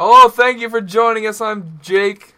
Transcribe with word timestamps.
Hello, 0.00 0.30
thank 0.30 0.60
you 0.62 0.70
for 0.70 0.80
joining 0.80 1.26
us. 1.26 1.42
I'm 1.42 1.78
Jake, 1.82 2.32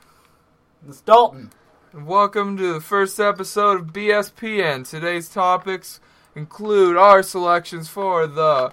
It's 0.88 1.00
Dalton. 1.00 1.52
and 1.92 2.08
welcome 2.08 2.56
to 2.56 2.72
the 2.72 2.80
first 2.80 3.20
episode 3.20 3.78
of 3.80 3.86
BSPN. 3.92 4.84
Today's 4.88 5.28
topics 5.28 6.00
include 6.34 6.96
our 6.96 7.22
selections 7.22 7.88
for 7.88 8.26
the 8.26 8.72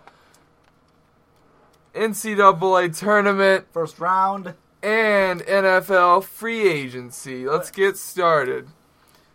NCAA 1.94 2.98
tournament 2.98 3.68
First 3.72 4.00
round. 4.00 4.56
and 4.82 5.42
NFL 5.42 6.24
free 6.24 6.68
agency. 6.68 7.46
Let's 7.48 7.70
get 7.70 7.96
started. 7.96 8.70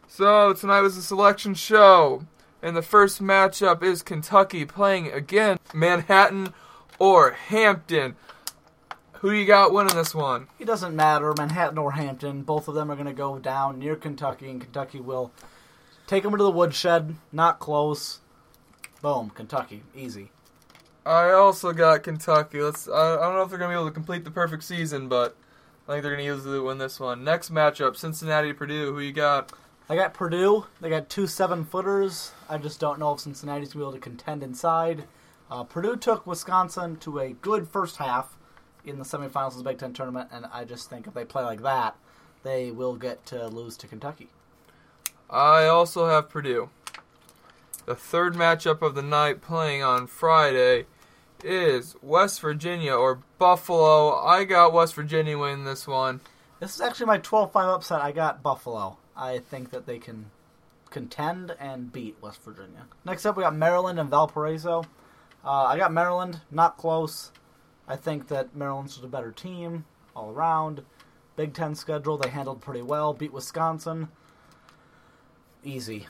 So, 0.08 0.52
tonight 0.52 0.80
was 0.80 0.96
a 0.96 1.02
selection 1.02 1.54
show, 1.54 2.26
and 2.60 2.76
the 2.76 2.82
first 2.82 3.22
matchup 3.22 3.84
is 3.84 4.02
Kentucky 4.02 4.64
playing 4.64 5.12
again 5.12 5.60
Manhattan 5.72 6.52
or 6.98 7.30
Hampton. 7.30 8.16
Who 9.24 9.30
do 9.30 9.36
you 9.38 9.46
got 9.46 9.72
winning 9.72 9.96
this 9.96 10.14
one? 10.14 10.48
It 10.58 10.66
doesn't 10.66 10.94
matter, 10.94 11.32
Manhattan 11.38 11.78
or 11.78 11.92
Hampton. 11.92 12.42
Both 12.42 12.68
of 12.68 12.74
them 12.74 12.90
are 12.90 12.94
going 12.94 13.06
to 13.06 13.14
go 13.14 13.38
down 13.38 13.78
near 13.78 13.96
Kentucky, 13.96 14.50
and 14.50 14.60
Kentucky 14.60 15.00
will 15.00 15.32
take 16.06 16.24
them 16.24 16.32
to 16.32 16.42
the 16.42 16.50
woodshed. 16.50 17.16
Not 17.32 17.58
close. 17.58 18.20
Boom, 19.00 19.30
Kentucky, 19.30 19.82
easy. 19.96 20.30
I 21.06 21.30
also 21.30 21.72
got 21.72 22.02
Kentucky. 22.02 22.60
Let's. 22.60 22.86
I, 22.86 23.14
I 23.14 23.20
don't 23.22 23.36
know 23.36 23.40
if 23.40 23.48
they're 23.48 23.58
gonna 23.58 23.72
be 23.72 23.80
able 23.80 23.86
to 23.86 23.94
complete 23.94 24.24
the 24.24 24.30
perfect 24.30 24.62
season, 24.62 25.08
but 25.08 25.34
I 25.88 25.92
think 25.92 26.02
they're 26.02 26.14
gonna 26.14 26.30
easily 26.30 26.60
win 26.60 26.76
this 26.76 27.00
one. 27.00 27.24
Next 27.24 27.50
matchup: 27.50 27.96
Cincinnati 27.96 28.52
Purdue. 28.52 28.92
Who 28.92 29.00
you 29.00 29.12
got? 29.14 29.54
I 29.88 29.96
got 29.96 30.12
Purdue. 30.12 30.66
They 30.82 30.90
got 30.90 31.08
two 31.08 31.26
seven 31.26 31.64
footers. 31.64 32.32
I 32.50 32.58
just 32.58 32.78
don't 32.78 32.98
know 32.98 33.14
if 33.14 33.20
Cincinnati's 33.20 33.72
going 33.72 33.72
to 33.72 33.78
be 33.78 33.82
able 33.84 33.92
to 33.92 34.00
contend 34.00 34.42
inside. 34.42 35.04
Uh, 35.50 35.64
Purdue 35.64 35.96
took 35.96 36.26
Wisconsin 36.26 36.96
to 36.96 37.20
a 37.20 37.32
good 37.32 37.66
first 37.66 37.96
half 37.96 38.36
in 38.84 38.98
the 38.98 39.04
semifinals 39.04 39.52
of 39.52 39.58
the 39.58 39.64
Big 39.64 39.78
Ten 39.78 39.92
tournament, 39.92 40.28
and 40.32 40.46
I 40.52 40.64
just 40.64 40.90
think 40.90 41.06
if 41.06 41.14
they 41.14 41.24
play 41.24 41.42
like 41.42 41.62
that, 41.62 41.96
they 42.42 42.70
will 42.70 42.94
get 42.96 43.24
to 43.26 43.46
lose 43.48 43.76
to 43.78 43.86
Kentucky. 43.86 44.28
I 45.30 45.66
also 45.66 46.08
have 46.08 46.28
Purdue. 46.28 46.70
The 47.86 47.94
third 47.94 48.34
matchup 48.34 48.82
of 48.82 48.94
the 48.94 49.02
night, 49.02 49.42
playing 49.42 49.82
on 49.82 50.06
Friday, 50.06 50.86
is 51.42 51.96
West 52.02 52.40
Virginia 52.40 52.94
or 52.94 53.20
Buffalo. 53.38 54.14
I 54.14 54.44
got 54.44 54.72
West 54.72 54.94
Virginia 54.94 55.36
winning 55.36 55.64
this 55.64 55.86
one. 55.86 56.20
This 56.60 56.74
is 56.74 56.80
actually 56.80 57.06
my 57.06 57.18
12-5 57.18 57.74
upset. 57.74 58.00
I 58.00 58.12
got 58.12 58.42
Buffalo. 58.42 58.96
I 59.16 59.38
think 59.38 59.70
that 59.70 59.86
they 59.86 59.98
can 59.98 60.30
contend 60.90 61.54
and 61.58 61.92
beat 61.92 62.16
West 62.22 62.42
Virginia. 62.42 62.86
Next 63.04 63.26
up, 63.26 63.36
we 63.36 63.42
got 63.42 63.54
Maryland 63.54 63.98
and 63.98 64.08
Valparaiso. 64.08 64.84
Uh, 65.44 65.64
I 65.64 65.76
got 65.76 65.92
Maryland, 65.92 66.40
not 66.50 66.78
close. 66.78 67.32
I 67.86 67.96
think 67.96 68.28
that 68.28 68.56
Maryland's 68.56 68.94
just 68.94 69.04
a 69.04 69.08
better 69.08 69.30
team 69.30 69.84
all 70.16 70.30
around. 70.30 70.82
Big 71.36 71.52
Ten 71.52 71.74
schedule, 71.74 72.16
they 72.16 72.28
handled 72.28 72.60
pretty 72.60 72.82
well. 72.82 73.12
Beat 73.12 73.32
Wisconsin. 73.32 74.08
Easy. 75.62 76.06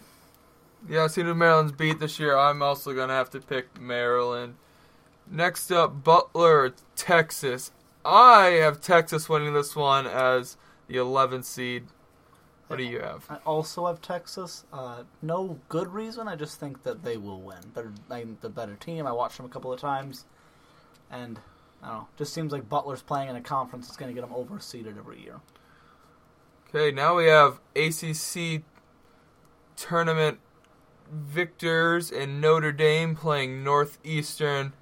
Yeah, 0.88 1.04
I 1.04 1.06
see 1.06 1.22
who 1.22 1.34
Maryland's 1.34 1.72
beat 1.72 1.98
this 1.98 2.18
year. 2.18 2.36
I'm 2.36 2.62
also 2.62 2.92
gonna 2.92 3.14
have 3.14 3.30
to 3.30 3.40
pick 3.40 3.80
Maryland. 3.80 4.56
Next 5.30 5.70
up, 5.70 6.04
Butler, 6.04 6.74
Texas. 6.94 7.72
I 8.04 8.58
have 8.60 8.82
Texas 8.82 9.28
winning 9.28 9.54
this 9.54 9.74
one 9.74 10.06
as 10.06 10.58
the 10.88 10.96
11th 10.96 11.44
seed. 11.44 11.84
What 12.66 12.76
do 12.76 12.82
you 12.82 13.00
have? 13.00 13.24
I 13.30 13.36
also 13.46 13.86
have 13.86 14.02
Texas. 14.02 14.64
Uh, 14.72 15.04
no 15.22 15.58
good 15.68 15.88
reason. 15.88 16.28
I 16.28 16.36
just 16.36 16.60
think 16.60 16.82
that 16.82 17.02
they 17.02 17.16
will 17.16 17.40
win. 17.40 17.58
They're, 17.74 17.92
they're 18.08 18.26
the 18.40 18.50
better 18.50 18.74
team. 18.74 19.06
I 19.06 19.12
watched 19.12 19.38
them 19.38 19.46
a 19.46 19.48
couple 19.48 19.72
of 19.72 19.80
times, 19.80 20.24
and 21.10 21.38
I 21.84 21.88
don't 21.88 21.96
know. 21.98 22.08
Just 22.16 22.32
seems 22.32 22.50
like 22.50 22.68
Butler's 22.68 23.02
playing 23.02 23.28
in 23.28 23.36
a 23.36 23.40
conference 23.40 23.86
that's 23.86 23.96
going 23.96 24.14
to 24.14 24.20
get 24.20 24.26
them 24.26 24.36
overseeded 24.36 24.96
every 24.96 25.20
year. 25.20 25.40
Okay, 26.68 26.90
now 26.90 27.16
we 27.16 27.26
have 27.26 27.60
ACC 27.76 28.62
tournament 29.76 30.40
victors 31.12 32.10
and 32.10 32.40
Notre 32.40 32.72
Dame 32.72 33.14
playing 33.14 33.62
Northeastern. 33.62 34.72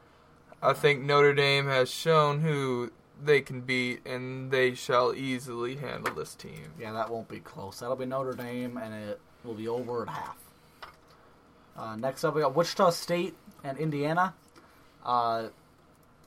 I 0.63 0.73
think 0.75 1.03
Notre 1.03 1.35
Dame 1.35 1.67
has 1.67 1.91
shown 1.91 2.41
who 2.41 2.93
they 3.23 3.41
can 3.41 3.63
beat, 3.63 4.07
and 4.07 4.51
they 4.51 4.75
shall 4.75 5.15
easily 5.15 5.77
handle 5.77 6.15
this 6.15 6.35
team. 6.35 6.73
Yeah, 6.79 6.93
that 6.93 7.11
won't 7.11 7.29
be 7.29 7.41
close. 7.41 7.81
That'll 7.81 7.97
be 7.97 8.07
Notre 8.07 8.33
Dame, 8.33 8.77
and 8.77 8.95
it 8.95 9.21
will 9.45 9.55
be 9.55 9.69
over 9.69 10.03
at 10.03 10.09
half. 10.09 10.39
Uh, 11.77 11.97
next 11.97 12.23
up, 12.25 12.35
we 12.35 12.43
got 12.43 12.55
Wichita 12.55 12.91
State 12.91 13.35
and 13.65 13.77
Indiana. 13.79 14.35
Uh, 15.05 15.49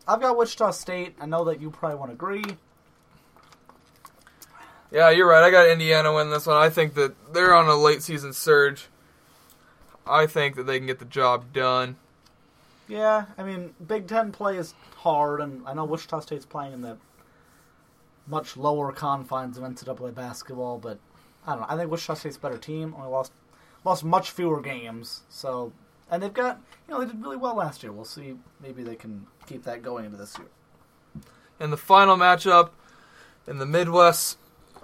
I've 0.07 0.21
got 0.21 0.37
Wichita 0.37 0.71
State. 0.71 1.15
I 1.19 1.25
know 1.25 1.43
that 1.45 1.59
you 1.59 1.71
probably 1.71 1.97
won't 1.97 2.11
agree. 2.11 2.43
Yeah, 4.91 5.09
you're 5.09 5.27
right. 5.27 5.43
I 5.43 5.49
got 5.49 5.67
Indiana 5.67 6.13
win 6.13 6.29
this 6.29 6.45
one. 6.45 6.57
I 6.57 6.69
think 6.69 6.93
that 6.93 7.33
they're 7.33 7.53
on 7.53 7.67
a 7.67 7.75
late 7.75 8.03
season 8.03 8.33
surge. 8.33 8.87
I 10.07 10.27
think 10.27 10.55
that 10.55 10.63
they 10.63 10.77
can 10.77 10.87
get 10.87 10.99
the 10.99 11.05
job 11.05 11.51
done. 11.51 11.95
Yeah, 12.87 13.25
I 13.37 13.43
mean, 13.43 13.73
Big 13.85 14.07
Ten 14.07 14.31
play 14.31 14.57
is 14.57 14.75
hard, 14.97 15.41
and 15.41 15.67
I 15.67 15.73
know 15.73 15.85
Wichita 15.85 16.19
State's 16.19 16.45
playing 16.45 16.73
in 16.73 16.81
the 16.81 16.97
much 18.27 18.55
lower 18.57 18.91
confines 18.91 19.57
of 19.57 19.63
NCAA 19.63 20.13
basketball, 20.13 20.77
but 20.77 20.99
I 21.47 21.51
don't 21.53 21.61
know. 21.61 21.67
I 21.67 21.75
think 21.77 21.89
Wichita 21.89 22.13
State's 22.13 22.37
a 22.37 22.39
better 22.39 22.57
team. 22.57 22.93
Only 22.95 23.09
lost 23.09 23.31
lost 23.83 24.03
much 24.03 24.31
fewer 24.31 24.61
games, 24.61 25.23
so 25.29 25.73
and 26.09 26.21
they've 26.21 26.33
got 26.33 26.61
you 26.87 26.93
know 26.93 26.99
they 27.01 27.07
did 27.07 27.21
really 27.21 27.37
well 27.37 27.55
last 27.55 27.83
year. 27.83 27.91
We'll 27.91 28.05
see. 28.05 28.35
Maybe 28.61 28.83
they 28.83 28.95
can 28.95 29.27
keep 29.45 29.63
that 29.63 29.81
going 29.81 30.05
into 30.05 30.17
this 30.17 30.37
year. 30.37 30.47
And 31.59 31.71
the 31.71 31.77
final 31.77 32.17
matchup 32.17 32.71
in 33.47 33.59
the 33.59 33.65
Midwest 33.65 34.37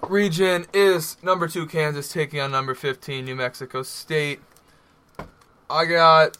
region 0.08 0.66
is 0.72 1.16
number 1.22 1.48
two 1.48 1.66
Kansas 1.66 2.12
taking 2.12 2.40
on 2.40 2.50
number 2.50 2.74
15 2.74 3.24
New 3.24 3.36
Mexico 3.36 3.82
State. 3.82 4.40
I 5.68 5.84
got 5.84 6.38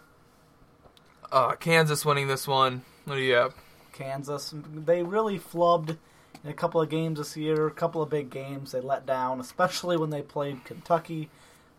uh, 1.30 1.54
Kansas 1.56 2.04
winning 2.04 2.28
this 2.28 2.46
one. 2.46 2.82
What 3.04 3.16
do 3.16 3.20
you 3.20 3.34
have? 3.34 3.54
Kansas, 3.92 4.54
they 4.74 5.02
really 5.02 5.38
flubbed 5.38 5.96
in 6.44 6.50
a 6.50 6.54
couple 6.54 6.80
of 6.80 6.88
games 6.88 7.18
this 7.18 7.36
year. 7.36 7.66
A 7.66 7.70
couple 7.70 8.02
of 8.02 8.10
big 8.10 8.30
games 8.30 8.72
they 8.72 8.80
let 8.80 9.06
down, 9.06 9.40
especially 9.40 9.96
when 9.96 10.10
they 10.10 10.22
played 10.22 10.64
Kentucky. 10.64 11.30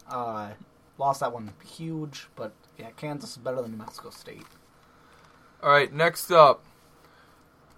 Uh, 0.10 0.50
lost 0.98 1.22
that 1.22 1.34
one 1.34 1.52
huge, 1.66 2.28
but 2.36 2.54
yeah, 2.84 2.90
Kansas 2.98 3.32
is 3.32 3.38
better 3.38 3.62
than 3.62 3.72
New 3.72 3.78
Mexico 3.78 4.10
State. 4.10 4.46
All 5.62 5.72
right, 5.72 5.92
next 5.94 6.32
up, 6.32 6.62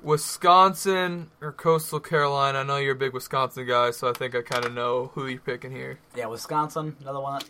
Wisconsin 0.02 1.30
or 1.42 1.52
Coastal 1.52 2.00
Carolina. 2.00 2.60
I 2.60 2.64
know 2.64 2.78
you're 2.78 2.94
a 2.94 2.98
big 2.98 3.14
Wisconsin 3.14 3.68
guy, 3.68 3.92
so 3.92 4.10
I 4.10 4.14
think 4.14 4.34
I 4.34 4.42
kind 4.42 4.66
of 4.66 4.74
know 4.74 5.12
who 5.14 5.28
you're 5.28 5.40
picking 5.40 5.72
here. 5.72 6.00
Yeah, 6.16 6.26
Wisconsin, 6.26 6.96
another 7.02 7.22
one. 7.22 7.44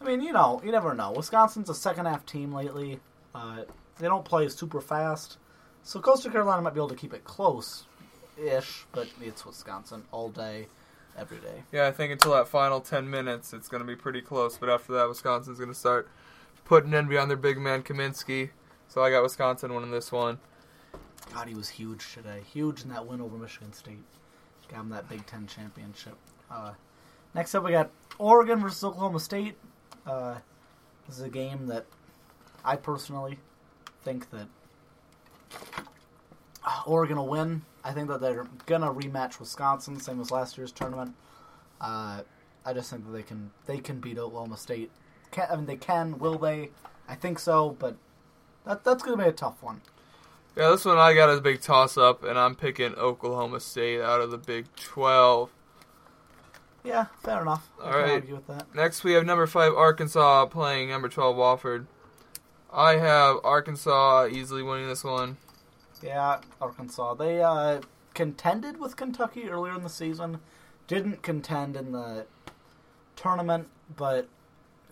I 0.00 0.04
mean, 0.04 0.20
you 0.20 0.32
know, 0.32 0.60
you 0.64 0.72
never 0.72 0.94
know. 0.94 1.12
Wisconsin's 1.12 1.70
a 1.70 1.74
second 1.74 2.06
half 2.06 2.26
team 2.26 2.52
lately. 2.52 2.98
Uh, 3.34 3.62
they 4.00 4.08
don't 4.08 4.24
play 4.24 4.48
super 4.48 4.80
fast, 4.80 5.38
so 5.84 6.00
Coastal 6.00 6.32
Carolina 6.32 6.60
might 6.60 6.74
be 6.74 6.80
able 6.80 6.88
to 6.88 6.96
keep 6.96 7.14
it 7.14 7.22
close, 7.22 7.84
ish. 8.36 8.84
But 8.90 9.06
it's 9.20 9.46
Wisconsin 9.46 10.02
all 10.10 10.28
day, 10.28 10.66
every 11.16 11.38
day. 11.38 11.62
Yeah, 11.70 11.86
I 11.86 11.92
think 11.92 12.10
until 12.10 12.32
that 12.32 12.48
final 12.48 12.80
10 12.80 13.08
minutes, 13.08 13.52
it's 13.52 13.68
going 13.68 13.80
to 13.80 13.86
be 13.86 13.94
pretty 13.94 14.20
close. 14.20 14.58
But 14.58 14.68
after 14.68 14.92
that, 14.94 15.08
Wisconsin's 15.08 15.58
going 15.58 15.72
to 15.72 15.78
start 15.78 16.08
putting 16.64 16.92
in 16.92 17.08
beyond 17.08 17.30
their 17.30 17.36
big 17.36 17.58
man 17.58 17.82
Kaminsky. 17.82 18.50
So 18.88 19.02
I 19.02 19.10
got 19.10 19.22
Wisconsin 19.22 19.74
winning 19.74 19.90
this 19.90 20.12
one. 20.12 20.38
God, 21.32 21.48
he 21.48 21.54
was 21.54 21.68
huge 21.68 22.12
today. 22.14 22.42
Huge 22.52 22.82
in 22.82 22.90
that 22.90 23.06
win 23.06 23.20
over 23.20 23.36
Michigan 23.36 23.72
State. 23.72 24.04
Got 24.68 24.80
him 24.80 24.88
that 24.90 25.08
Big 25.08 25.26
Ten 25.26 25.46
championship. 25.46 26.16
Uh, 26.50 26.72
next 27.34 27.54
up, 27.54 27.64
we 27.64 27.72
got 27.72 27.90
Oregon 28.18 28.60
versus 28.60 28.84
Oklahoma 28.84 29.20
State. 29.20 29.56
Uh, 30.06 30.36
this 31.06 31.16
is 31.16 31.22
a 31.22 31.28
game 31.28 31.66
that 31.66 31.86
I 32.64 32.76
personally 32.76 33.38
think 34.02 34.30
that 34.30 34.46
uh, 36.64 36.82
Oregon 36.86 37.16
will 37.16 37.28
win. 37.28 37.62
I 37.82 37.92
think 37.92 38.08
that 38.08 38.20
they're 38.20 38.46
gonna 38.66 38.92
rematch 38.92 39.38
Wisconsin, 39.38 40.00
same 40.00 40.20
as 40.20 40.30
last 40.30 40.56
year's 40.56 40.72
tournament. 40.72 41.14
Uh, 41.80 42.22
I 42.64 42.72
just 42.72 42.90
think 42.90 43.04
that 43.04 43.12
they 43.12 43.22
can 43.22 43.50
they 43.66 43.78
can 43.78 44.00
beat 44.00 44.18
Oklahoma 44.18 44.56
State. 44.56 44.90
Can, 45.34 45.48
I 45.50 45.56
mean, 45.56 45.66
they 45.66 45.76
can. 45.76 46.20
Will 46.20 46.38
they? 46.38 46.70
I 47.08 47.16
think 47.16 47.40
so, 47.40 47.76
but 47.80 47.96
that 48.64 48.84
that's 48.84 49.02
gonna 49.02 49.16
be 49.16 49.28
a 49.28 49.32
tough 49.32 49.60
one. 49.64 49.80
Yeah, 50.56 50.70
this 50.70 50.84
one 50.84 50.96
I 50.96 51.12
got 51.12 51.28
as 51.28 51.38
a 51.38 51.42
big 51.42 51.60
toss 51.60 51.98
up, 51.98 52.22
and 52.22 52.38
I'm 52.38 52.54
picking 52.54 52.94
Oklahoma 52.94 53.58
State 53.58 54.00
out 54.00 54.20
of 54.20 54.30
the 54.30 54.38
Big 54.38 54.66
12. 54.76 55.50
Yeah, 56.84 57.06
fair 57.24 57.42
enough. 57.42 57.68
I 57.82 57.84
All 57.84 57.90
can 57.90 58.00
right. 58.02 58.10
argue 58.12 58.34
with 58.36 58.46
that. 58.46 58.72
Next, 58.72 59.02
we 59.02 59.14
have 59.14 59.26
number 59.26 59.48
5 59.48 59.74
Arkansas 59.74 60.46
playing 60.46 60.90
number 60.90 61.08
12 61.08 61.34
Wofford. 61.34 61.86
I 62.72 62.98
have 62.98 63.38
Arkansas 63.42 64.28
easily 64.30 64.62
winning 64.62 64.86
this 64.86 65.02
one. 65.02 65.38
Yeah, 66.00 66.38
Arkansas. 66.60 67.14
They 67.14 67.42
uh, 67.42 67.80
contended 68.14 68.78
with 68.78 68.94
Kentucky 68.94 69.48
earlier 69.48 69.74
in 69.74 69.82
the 69.82 69.88
season. 69.88 70.38
Didn't 70.86 71.24
contend 71.24 71.76
in 71.76 71.90
the 71.90 72.26
tournament, 73.16 73.66
but 73.96 74.28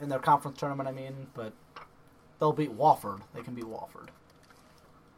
in 0.01 0.09
their 0.09 0.19
conference 0.19 0.59
tournament, 0.59 0.89
I 0.89 0.93
mean. 0.93 1.27
But 1.35 1.53
they'll 2.39 2.53
beat 2.53 2.77
Wofford. 2.77 3.21
They 3.35 3.43
can 3.43 3.55
beat 3.55 3.65
Wofford. 3.65 4.09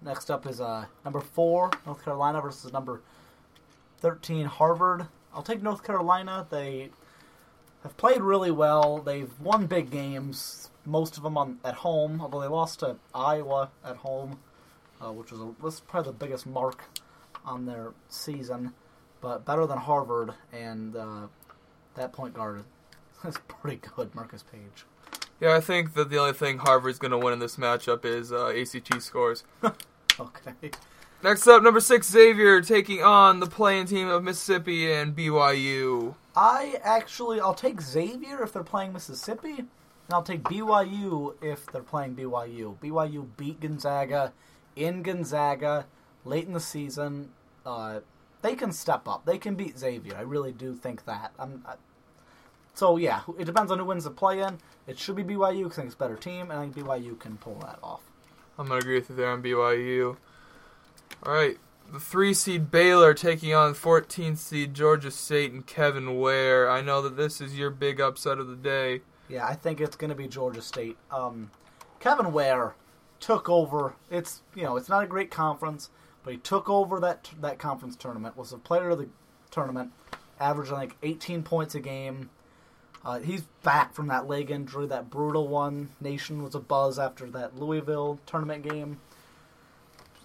Next 0.03 0.31
up 0.31 0.47
is 0.47 0.61
uh, 0.61 0.85
number 1.05 1.21
four, 1.21 1.71
North 1.87 2.05
Carolina 2.05 2.41
versus 2.43 2.73
number 2.73 3.01
13, 4.01 4.45
Harvard. 4.45 5.07
I'll 5.33 5.43
take 5.43 5.63
North 5.63 5.83
Carolina. 5.83 6.47
They 6.51 6.91
have 7.83 7.97
played 7.97 8.21
really 8.21 8.51
well. 8.51 8.99
They've 8.99 9.33
won 9.41 9.67
big 9.67 9.91
games, 9.91 10.69
most 10.85 11.17
of 11.17 11.23
them 11.23 11.39
on 11.39 11.59
at 11.65 11.77
home, 11.77 12.21
although 12.21 12.41
they 12.41 12.49
lost 12.49 12.81
to 12.81 12.97
Iowa 13.15 13.71
at 13.83 13.97
home, 13.97 14.41
uh, 15.01 15.11
which 15.11 15.31
was, 15.31 15.41
a, 15.41 15.47
was 15.63 15.81
probably 15.81 16.13
the 16.13 16.19
biggest 16.19 16.47
mark 16.47 16.85
on 17.47 17.65
their 17.65 17.93
season. 18.09 18.75
But 19.23 19.47
better 19.47 19.67
than 19.67 19.79
Harvard, 19.79 20.35
and 20.53 20.95
uh, 20.95 21.27
that 21.95 22.13
point 22.13 22.35
guard 22.35 22.65
is 23.25 23.39
pretty 23.49 23.81
good, 23.97 24.15
Marcus 24.15 24.43
Paige. 24.43 24.87
Yeah, 25.41 25.55
I 25.57 25.61
think 25.61 25.95
that 25.95 26.11
the 26.11 26.19
only 26.19 26.33
thing 26.33 26.59
Harvard's 26.59 26.99
going 26.99 27.11
to 27.11 27.19
win 27.19 27.33
in 27.33 27.39
this 27.39 27.57
matchup 27.57 28.05
is 28.05 28.33
uh, 28.33 28.49
ACT 28.49 29.03
scores. 29.03 29.45
Okay. 30.21 30.71
Next 31.25 31.47
up, 31.49 31.63
number 31.63 31.81
six 31.81 32.11
Xavier 32.11 32.61
taking 32.61 33.03
on 33.03 33.41
the 33.41 33.47
playing 33.47 33.87
team 33.87 34.09
of 34.09 34.23
Mississippi 34.23 34.93
and 34.93 35.17
BYU. 35.17 36.15
I 36.37 36.79
actually, 36.85 37.41
I'll 37.41 37.55
take 37.55 37.81
Xavier 37.81 38.43
if 38.43 38.53
they're 38.53 38.63
playing 38.63 38.93
Mississippi, 38.93 39.59
and 39.59 39.69
I'll 40.11 40.23
take 40.23 40.43
BYU 40.43 41.35
if 41.43 41.67
they're 41.67 41.83
playing 41.83 42.15
BYU. 42.15 42.77
BYU 42.79 43.27
beat 43.37 43.61
Gonzaga 43.61 44.33
in 44.77 45.03
Gonzaga 45.03 45.87
late 46.25 46.47
in 46.47 46.53
the 46.53 46.61
season. 46.61 47.31
Uh, 47.65 48.01
they 48.43 48.55
can 48.55 48.71
step 48.71 49.09
up. 49.09 49.25
They 49.25 49.39
can 49.39 49.55
beat 49.55 49.79
Xavier. 49.79 50.17
I 50.17 50.23
really 50.23 50.53
do 50.53 50.75
think 50.75 51.07
that. 51.07 51.33
I'm, 51.39 51.65
I, 51.67 51.75
so 52.75 52.97
yeah, 52.97 53.23
it 53.39 53.45
depends 53.45 53.73
on 53.73 53.79
who 53.79 53.85
wins 53.85 54.05
the 54.05 54.11
play-in. 54.11 54.59
It 54.87 54.99
should 54.99 55.17
be 55.17 55.25
BYU 55.25 55.65
because 55.65 55.79
I 55.79 55.83
think 55.83 55.87
it's 55.87 55.95
a 55.95 55.99
better 55.99 56.17
team, 56.17 56.51
and 56.51 56.53
I 56.53 56.63
think 56.63 56.77
BYU 56.77 57.19
can 57.19 57.37
pull 57.37 57.57
that 57.61 57.79
off. 57.83 58.03
I'm 58.59 58.67
going 58.67 58.81
to 58.81 58.85
agree 58.85 58.99
with 58.99 59.11
you 59.11 59.17
there 59.17 59.31
on 59.31 59.43
BYU. 59.43 60.17
All 61.25 61.33
right, 61.33 61.57
the 61.93 62.01
three 62.01 62.35
seed 62.35 62.71
Baylor 62.71 63.15
taking 63.15 63.55
on 63.55 63.75
14th 63.75 64.39
seed 64.39 64.75
Georgia 64.75 65.11
State 65.11 65.53
and 65.53 65.67
Kevin 65.67 66.19
Ware. 66.19 66.71
I 66.71 66.81
know 66.81 67.01
that 67.03 67.17
this 67.17 67.41
is 67.41 67.57
your 67.57 67.71
big 67.71 68.01
upset 68.01 68.39
of 68.39 68.49
the 68.49 68.57
day. 68.57 69.03
Yeah, 69.29 69.47
I 69.47 69.55
think 69.55 69.81
it's 69.81 69.97
going 69.97 70.11
to 70.11 70.17
be 70.17 70.29
Georgia 70.29 70.61
State. 70.61 70.97
Um, 71.11 71.51
Kevin 72.01 72.33
Ware 72.33 72.75
took 73.21 73.49
over. 73.49 73.95
It's 74.11 74.43
you 74.55 74.65
know 74.65 74.77
it's 74.77 74.89
not 74.89 75.05
a 75.05 75.07
great 75.07 75.31
conference, 75.31 75.91
but 76.23 76.33
he 76.33 76.39
took 76.39 76.69
over 76.69 77.01
that 77.01 77.31
that 77.41 77.59
conference 77.59 77.97
tournament. 77.97 78.37
Was 78.37 78.53
a 78.53 78.59
player 78.59 78.91
of 78.91 78.99
the 78.99 79.09
tournament, 79.51 79.93
averaged 80.39 80.73
like 80.73 80.97
18 81.03 81.43
points 81.43 81.75
a 81.75 81.81
game. 81.81 82.29
Uh, 83.05 83.19
he's 83.19 83.43
back 83.63 83.95
from 83.95 84.07
that 84.09 84.27
leg 84.27 84.51
injury, 84.51 84.87
that 84.87 85.11
brutal 85.11 85.47
one. 85.47 85.91
Nation 86.01 86.43
was 86.43 86.55
a 86.55 86.61
buzz 86.61 86.99
after 86.99 87.27
that 87.31 87.59
Louisville 87.59 88.19
tournament 88.25 88.67
game 88.69 88.99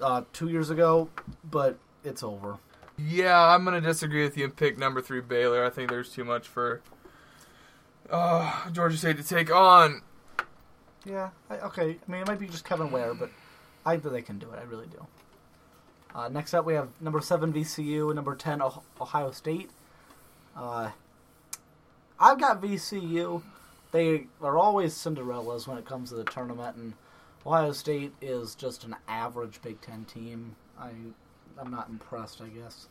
uh, 0.01 0.23
two 0.31 0.47
years 0.47 0.69
ago, 0.69 1.09
but 1.49 1.77
it's 2.03 2.23
over. 2.23 2.57
Yeah, 2.97 3.37
I'm 3.37 3.63
going 3.63 3.81
to 3.81 3.87
disagree 3.87 4.23
with 4.23 4.37
you 4.37 4.45
and 4.45 4.55
pick 4.55 4.77
number 4.77 5.01
three 5.01 5.21
Baylor. 5.21 5.65
I 5.65 5.69
think 5.69 5.89
there's 5.89 6.09
too 6.11 6.23
much 6.23 6.47
for 6.47 6.81
uh, 8.09 8.69
Georgia 8.71 8.97
State 8.97 9.17
to 9.17 9.23
take 9.23 9.53
on. 9.53 10.01
Yeah, 11.05 11.29
I, 11.49 11.57
okay. 11.59 11.97
I 12.07 12.11
mean, 12.11 12.21
it 12.21 12.27
might 12.27 12.39
be 12.39 12.47
just 12.47 12.65
Kevin 12.65 12.91
Ware, 12.91 13.13
but 13.13 13.29
I 13.85 13.97
think 13.97 14.13
they 14.13 14.21
can 14.21 14.37
do 14.37 14.51
it. 14.51 14.59
I 14.59 14.63
really 14.63 14.87
do. 14.87 15.05
Uh, 16.13 16.27
next 16.27 16.53
up, 16.53 16.65
we 16.65 16.73
have 16.73 16.89
number 16.99 17.21
seven 17.21 17.53
VCU 17.53 18.07
and 18.07 18.15
number 18.15 18.35
ten 18.35 18.61
oh- 18.61 18.83
Ohio 18.99 19.31
State. 19.31 19.69
Uh, 20.55 20.89
I've 22.19 22.39
got 22.39 22.61
VCU. 22.61 23.41
They 23.91 24.27
are 24.41 24.57
always 24.57 24.93
Cinderellas 24.93 25.67
when 25.67 25.77
it 25.77 25.85
comes 25.85 26.09
to 26.09 26.15
the 26.15 26.23
tournament, 26.25 26.75
and 26.75 26.93
Ohio 27.45 27.71
State 27.71 28.13
is 28.21 28.55
just 28.55 28.83
an 28.83 28.95
average 29.07 29.61
Big 29.61 29.81
Ten 29.81 30.05
team. 30.05 30.55
I 30.79 30.91
I'm 31.59 31.71
not 31.71 31.89
impressed. 31.89 32.41
I 32.41 32.47
guess. 32.47 32.87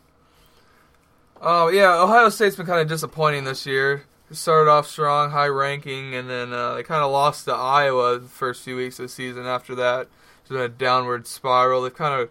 Oh 1.41 1.69
yeah, 1.69 2.01
Ohio 2.01 2.29
State's 2.31 2.57
been 2.57 2.67
kind 2.67 2.81
of 2.81 2.89
disappointing 2.89 3.45
this 3.45 3.67
year. 3.67 4.05
Started 4.31 4.71
off 4.71 4.87
strong, 4.87 5.31
high 5.31 5.47
ranking, 5.47 6.15
and 6.15 6.29
then 6.29 6.53
uh, 6.53 6.75
they 6.75 6.83
kind 6.83 7.03
of 7.03 7.11
lost 7.11 7.47
to 7.47 7.55
Iowa 7.55 8.19
the 8.19 8.29
first 8.29 8.63
few 8.63 8.77
weeks 8.77 8.99
of 8.99 9.05
the 9.05 9.09
season. 9.09 9.47
After 9.47 9.75
that, 9.77 10.09
it's 10.41 10.51
been 10.51 10.61
a 10.61 10.69
downward 10.69 11.27
spiral. 11.27 11.83
They've 11.83 11.95
kind 11.95 12.21
of 12.21 12.29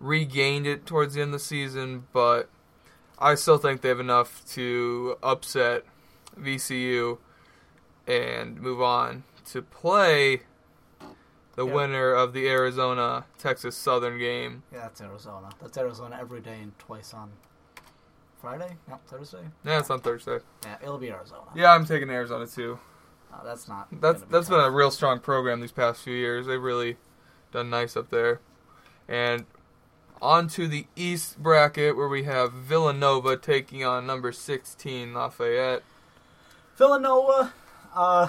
regained 0.00 0.66
it 0.66 0.84
towards 0.84 1.14
the 1.14 1.20
end 1.20 1.28
of 1.28 1.40
the 1.40 1.44
season, 1.44 2.06
but 2.12 2.48
I 3.20 3.36
still 3.36 3.58
think 3.58 3.82
they 3.82 3.88
have 3.88 4.00
enough 4.00 4.42
to 4.54 5.16
upset 5.22 5.84
VCU 6.40 7.18
and 8.06 8.60
move 8.60 8.80
on 8.80 9.24
to 9.46 9.62
play 9.62 10.42
the 11.56 11.66
Yeah. 11.66 11.72
winner 11.74 12.12
of 12.12 12.32
the 12.32 12.48
Arizona 12.48 13.26
Texas 13.38 13.76
Southern 13.76 14.18
game. 14.18 14.62
Yeah, 14.72 14.80
that's 14.82 15.00
Arizona. 15.00 15.50
That's 15.60 15.76
Arizona 15.76 16.16
every 16.20 16.40
day 16.40 16.60
and 16.60 16.78
twice 16.78 17.12
on 17.12 17.32
Friday. 18.40 18.76
No, 18.86 18.98
Thursday. 19.08 19.48
Yeah, 19.64 19.80
it's 19.80 19.90
on 19.90 20.00
Thursday. 20.00 20.38
Yeah, 20.64 20.76
it'll 20.80 20.98
be 20.98 21.10
Arizona. 21.10 21.42
Yeah, 21.54 21.72
I'm 21.72 21.84
taking 21.84 22.08
Arizona 22.10 22.46
too. 22.46 22.78
Uh, 23.32 23.42
that's 23.44 23.68
not. 23.68 23.88
That's 23.92 24.22
be 24.22 24.28
that's 24.30 24.48
been 24.48 24.60
a 24.60 24.70
real 24.70 24.90
strong 24.90 25.18
program 25.20 25.60
these 25.60 25.72
past 25.72 26.02
few 26.02 26.14
years. 26.14 26.46
They've 26.46 26.62
really 26.62 26.96
done 27.52 27.68
nice 27.70 27.96
up 27.96 28.10
there. 28.10 28.40
And 29.08 29.46
on 30.22 30.48
to 30.48 30.66
the 30.68 30.86
East 30.96 31.42
bracket 31.42 31.96
where 31.96 32.08
we 32.08 32.22
have 32.24 32.52
Villanova 32.52 33.36
taking 33.36 33.84
on 33.84 34.06
number 34.06 34.32
16 34.32 35.12
Lafayette. 35.14 35.82
Villanova. 36.78 37.52
Uh, 37.94 38.28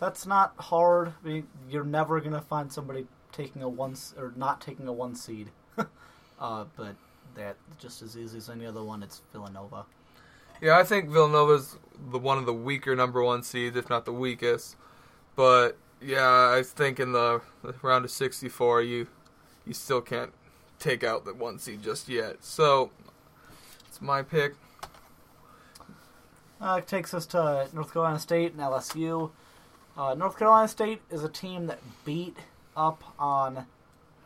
that's 0.00 0.26
not 0.26 0.54
hard. 0.58 1.12
I 1.22 1.28
mean, 1.28 1.46
you're 1.68 1.84
never 1.84 2.20
gonna 2.20 2.40
find 2.40 2.72
somebody 2.72 3.06
taking 3.30 3.62
a 3.62 3.68
one 3.68 3.94
or 4.18 4.32
not 4.36 4.60
taking 4.60 4.88
a 4.88 4.92
one 4.92 5.14
seed. 5.14 5.50
uh, 6.40 6.64
but 6.76 6.96
that 7.34 7.56
just 7.78 8.02
as 8.02 8.16
easy 8.16 8.38
as 8.38 8.48
any 8.48 8.66
other 8.66 8.82
one. 8.82 9.02
It's 9.02 9.20
Villanova. 9.32 9.84
Yeah, 10.60 10.78
I 10.78 10.84
think 10.84 11.10
Villanova's 11.10 11.78
the 12.10 12.18
one 12.18 12.38
of 12.38 12.46
the 12.46 12.54
weaker 12.54 12.96
number 12.96 13.22
one 13.22 13.42
seeds, 13.42 13.76
if 13.76 13.88
not 13.88 14.06
the 14.06 14.12
weakest. 14.12 14.76
But 15.36 15.76
yeah, 16.00 16.52
I 16.54 16.62
think 16.62 16.98
in 16.98 17.12
the, 17.12 17.42
the 17.62 17.74
round 17.82 18.04
of 18.04 18.10
64, 18.10 18.82
you 18.82 19.06
you 19.66 19.74
still 19.74 20.00
can't 20.00 20.32
take 20.78 21.04
out 21.04 21.26
the 21.26 21.34
one 21.34 21.58
seed 21.58 21.82
just 21.82 22.08
yet. 22.08 22.38
So 22.40 22.90
it's 23.86 24.00
my 24.00 24.22
pick. 24.22 24.54
Uh, 26.60 26.80
takes 26.82 27.14
us 27.14 27.24
to 27.26 27.68
North 27.72 27.92
Carolina 27.92 28.18
State 28.18 28.52
and 28.52 28.60
LSU. 28.60 29.30
Uh, 29.96 30.14
North 30.14 30.38
Carolina 30.38 30.68
State 30.68 31.00
is 31.10 31.24
a 31.24 31.28
team 31.28 31.66
that 31.66 31.78
beat 32.04 32.36
up 32.76 33.02
on, 33.18 33.58
I 33.58 33.64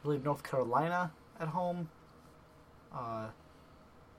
believe, 0.03 0.25
North 0.25 0.43
Carolina 0.43 1.13
at 1.39 1.49
home. 1.49 1.89
Uh, 2.93 3.27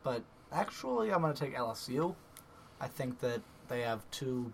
but 0.03 0.23
actually, 0.51 1.11
I'm 1.11 1.21
going 1.21 1.33
to 1.33 1.39
take 1.39 1.55
LSU. 1.55 2.15
I 2.79 2.87
think 2.87 3.19
that 3.19 3.41
they 3.67 3.81
have 3.81 4.01
two 4.11 4.51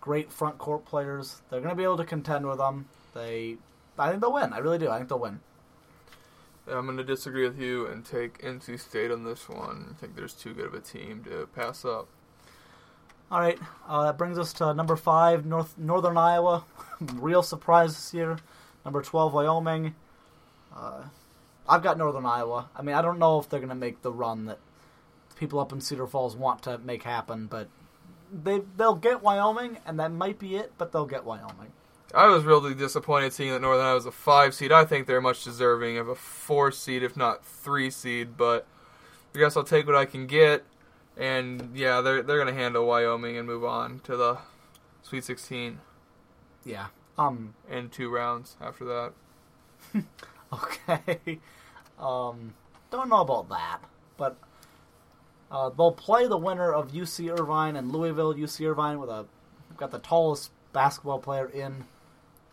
great 0.00 0.32
front 0.32 0.58
court 0.58 0.84
players. 0.84 1.42
They're 1.50 1.60
going 1.60 1.70
to 1.70 1.76
be 1.76 1.84
able 1.84 1.96
to 1.96 2.04
contend 2.04 2.46
with 2.46 2.58
them. 2.58 2.86
They, 3.14 3.56
I 3.98 4.10
think 4.10 4.20
they'll 4.20 4.32
win. 4.32 4.52
I 4.52 4.58
really 4.58 4.78
do. 4.78 4.90
I 4.90 4.98
think 4.98 5.08
they'll 5.08 5.18
win. 5.18 5.40
I'm 6.68 6.84
going 6.84 6.96
to 6.98 7.04
disagree 7.04 7.46
with 7.46 7.60
you 7.60 7.86
and 7.86 8.04
take 8.04 8.42
NC 8.42 8.78
State 8.80 9.10
on 9.10 9.24
this 9.24 9.48
one. 9.48 9.88
I 9.90 10.00
think 10.00 10.16
there's 10.16 10.34
too 10.34 10.52
good 10.52 10.66
of 10.66 10.74
a 10.74 10.80
team 10.80 11.24
to 11.24 11.48
pass 11.54 11.84
up. 11.84 12.08
All 13.30 13.40
right, 13.40 13.58
uh, 13.88 14.04
that 14.04 14.18
brings 14.18 14.38
us 14.38 14.52
to 14.54 14.72
number 14.72 14.94
five, 14.94 15.44
North 15.44 15.76
Northern 15.76 16.16
Iowa. 16.16 16.64
Real 17.14 17.42
surprise 17.42 17.94
this 17.94 18.14
year. 18.14 18.38
Number 18.84 19.02
twelve, 19.02 19.32
Wyoming. 19.32 19.96
Uh, 20.74 21.04
I've 21.68 21.82
got 21.82 21.98
Northern 21.98 22.24
Iowa. 22.24 22.68
I 22.76 22.82
mean, 22.82 22.94
I 22.94 23.02
don't 23.02 23.18
know 23.18 23.40
if 23.40 23.48
they're 23.48 23.58
going 23.58 23.70
to 23.70 23.74
make 23.74 24.02
the 24.02 24.12
run 24.12 24.46
that 24.46 24.58
people 25.36 25.58
up 25.58 25.72
in 25.72 25.80
Cedar 25.80 26.06
Falls 26.06 26.36
want 26.36 26.62
to 26.62 26.78
make 26.78 27.02
happen, 27.02 27.46
but 27.46 27.68
they 28.32 28.60
they'll 28.76 28.94
get 28.94 29.22
Wyoming, 29.22 29.78
and 29.84 29.98
that 29.98 30.12
might 30.12 30.38
be 30.38 30.54
it. 30.54 30.72
But 30.78 30.92
they'll 30.92 31.06
get 31.06 31.24
Wyoming. 31.24 31.72
I 32.14 32.28
was 32.28 32.44
really 32.44 32.74
disappointed 32.74 33.32
seeing 33.32 33.50
that 33.50 33.60
Northern 33.60 33.84
Iowa 33.84 33.96
was 33.96 34.06
a 34.06 34.12
five 34.12 34.54
seed. 34.54 34.70
I 34.70 34.84
think 34.84 35.08
they're 35.08 35.20
much 35.20 35.42
deserving 35.42 35.98
of 35.98 36.08
a 36.08 36.14
four 36.14 36.70
seed, 36.70 37.02
if 37.02 37.16
not 37.16 37.44
three 37.44 37.90
seed. 37.90 38.36
But 38.36 38.66
I 39.34 39.38
guess 39.40 39.56
I'll 39.56 39.64
take 39.64 39.86
what 39.86 39.96
I 39.96 40.04
can 40.04 40.28
get. 40.28 40.64
And 41.16 41.70
yeah, 41.74 42.00
they're 42.02 42.22
they're 42.22 42.38
gonna 42.38 42.52
handle 42.52 42.86
Wyoming 42.86 43.36
and 43.36 43.46
move 43.46 43.64
on 43.64 44.00
to 44.00 44.16
the 44.16 44.38
Sweet 45.02 45.24
16 45.24 45.78
Yeah. 46.64 46.86
Um. 47.16 47.54
and 47.70 47.90
two 47.90 48.10
rounds 48.10 48.56
after 48.60 48.84
that. 48.84 49.12
Okay. 50.52 51.40
Um. 51.98 52.54
Don't 52.90 53.08
know 53.08 53.20
about 53.20 53.48
that, 53.48 53.78
but 54.16 54.36
uh, 55.50 55.70
they'll 55.70 55.90
play 55.92 56.28
the 56.28 56.36
winner 56.36 56.72
of 56.72 56.92
UC 56.92 57.36
Irvine 57.38 57.74
and 57.74 57.90
Louisville. 57.90 58.32
UC 58.32 58.64
Irvine 58.70 59.00
with 59.00 59.10
a 59.10 59.26
got 59.76 59.90
the 59.90 59.98
tallest 59.98 60.52
basketball 60.72 61.18
player 61.18 61.48
in 61.48 61.84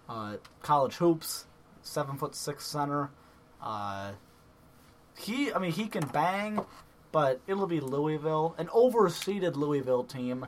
uh, 0.10 0.38
college 0.63 0.96
hoops, 0.96 1.46
seven 1.84 2.17
foot 2.17 2.34
six 2.36 2.65
center. 2.65 3.12
Uh, 3.62 4.13
he, 5.17 5.53
I 5.53 5.60
mean, 5.60 5.72
he 5.72 5.86
can 5.88 6.08
bang, 6.08 6.60
but 7.13 7.39
it'll 7.48 7.67
be 7.67 7.79
Louisville, 7.79 8.55
an 8.58 8.67
overseeded 8.67 9.55
Louisville 9.55 10.03
team. 10.03 10.48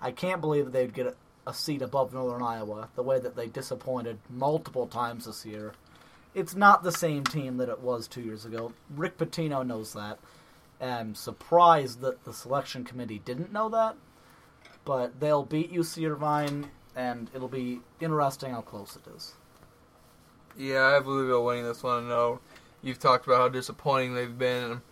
I 0.00 0.10
can't 0.10 0.40
believe 0.40 0.72
they'd 0.72 0.94
get 0.94 1.14
a, 1.46 1.54
seat 1.54 1.80
above 1.80 2.12
Northern 2.12 2.42
Iowa 2.42 2.90
the 2.94 3.02
way 3.02 3.18
that 3.20 3.34
they 3.34 3.46
disappointed 3.46 4.18
multiple 4.28 4.86
times 4.86 5.24
this 5.24 5.46
year. 5.46 5.72
it's 6.34 6.54
not 6.54 6.82
the 6.82 6.92
same 6.92 7.24
team 7.24 7.56
that 7.56 7.70
it 7.70 7.80
was 7.80 8.06
two 8.06 8.20
years 8.20 8.44
ago. 8.44 8.72
Rick 8.94 9.16
Pitino 9.16 9.66
knows 9.66 9.94
that. 9.94 10.18
I'm 10.80 11.14
surprised 11.14 12.00
that 12.02 12.24
the 12.24 12.32
selection 12.32 12.84
committee 12.84 13.20
didn't 13.24 13.52
know 13.52 13.68
that. 13.70 13.96
But 14.84 15.20
they'll 15.20 15.44
beat 15.44 15.72
UC 15.72 16.10
Irvine, 16.10 16.70
and 16.94 17.30
it'll 17.34 17.48
be 17.48 17.80
interesting 18.00 18.52
how 18.52 18.60
close 18.60 18.96
it 18.96 19.10
is. 19.14 19.34
Yeah, 20.56 20.84
I 20.84 20.92
have 20.92 21.06
Louisville 21.06 21.44
winning 21.44 21.64
this 21.64 21.82
one. 21.82 22.04
I 22.04 22.08
know 22.08 22.40
you've 22.82 22.98
talked 22.98 23.26
about 23.26 23.38
how 23.38 23.48
disappointing 23.48 24.14
they've 24.14 24.38
been. 24.38 24.82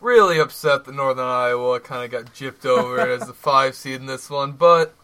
Really 0.00 0.38
upset 0.38 0.84
that 0.84 0.94
Northern 0.94 1.26
Iowa 1.26 1.80
kind 1.80 2.04
of 2.04 2.10
got 2.10 2.32
gypped 2.32 2.64
over 2.64 3.00
as 3.00 3.26
the 3.26 3.32
five 3.34 3.74
seed 3.74 3.96
in 3.96 4.06
this 4.06 4.30
one, 4.30 4.52
but 4.52 4.94